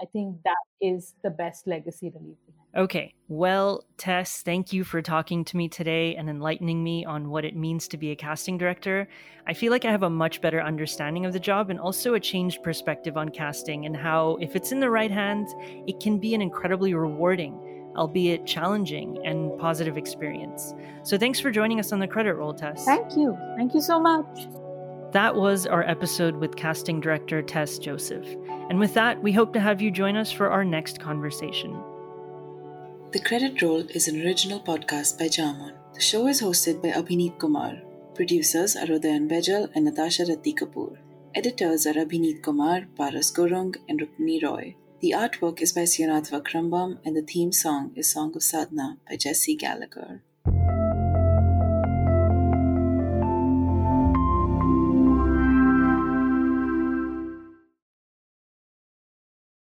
[0.00, 2.36] I think that is the best legacy to leave.
[2.76, 7.44] Okay, well, Tess, thank you for talking to me today and enlightening me on what
[7.44, 9.06] it means to be a casting director.
[9.46, 12.20] I feel like I have a much better understanding of the job and also a
[12.20, 15.54] changed perspective on casting and how, if it's in the right hands,
[15.86, 17.54] it can be an incredibly rewarding,
[17.94, 20.74] albeit challenging and positive experience.
[21.04, 22.84] So thanks for joining us on the credit roll, Tess.
[22.84, 23.38] Thank you.
[23.56, 24.48] Thank you so much.
[25.12, 28.26] That was our episode with casting director Tess Joseph.
[28.68, 31.80] And with that, we hope to have you join us for our next conversation.
[33.14, 35.74] The Credit Roll is an original podcast by Jamon.
[35.94, 37.80] The show is hosted by Abhineet Kumar.
[38.12, 40.96] Producers are Udayan Bejal and Natasha Ratti Kapoor.
[41.32, 44.74] Editors are Abhineet Kumar, Paras Gurung, and Rukmini Roy.
[44.98, 49.14] The artwork is by Sionat Vakrambam, and the theme song is Song of Sadhana by
[49.14, 50.20] Jesse Gallagher.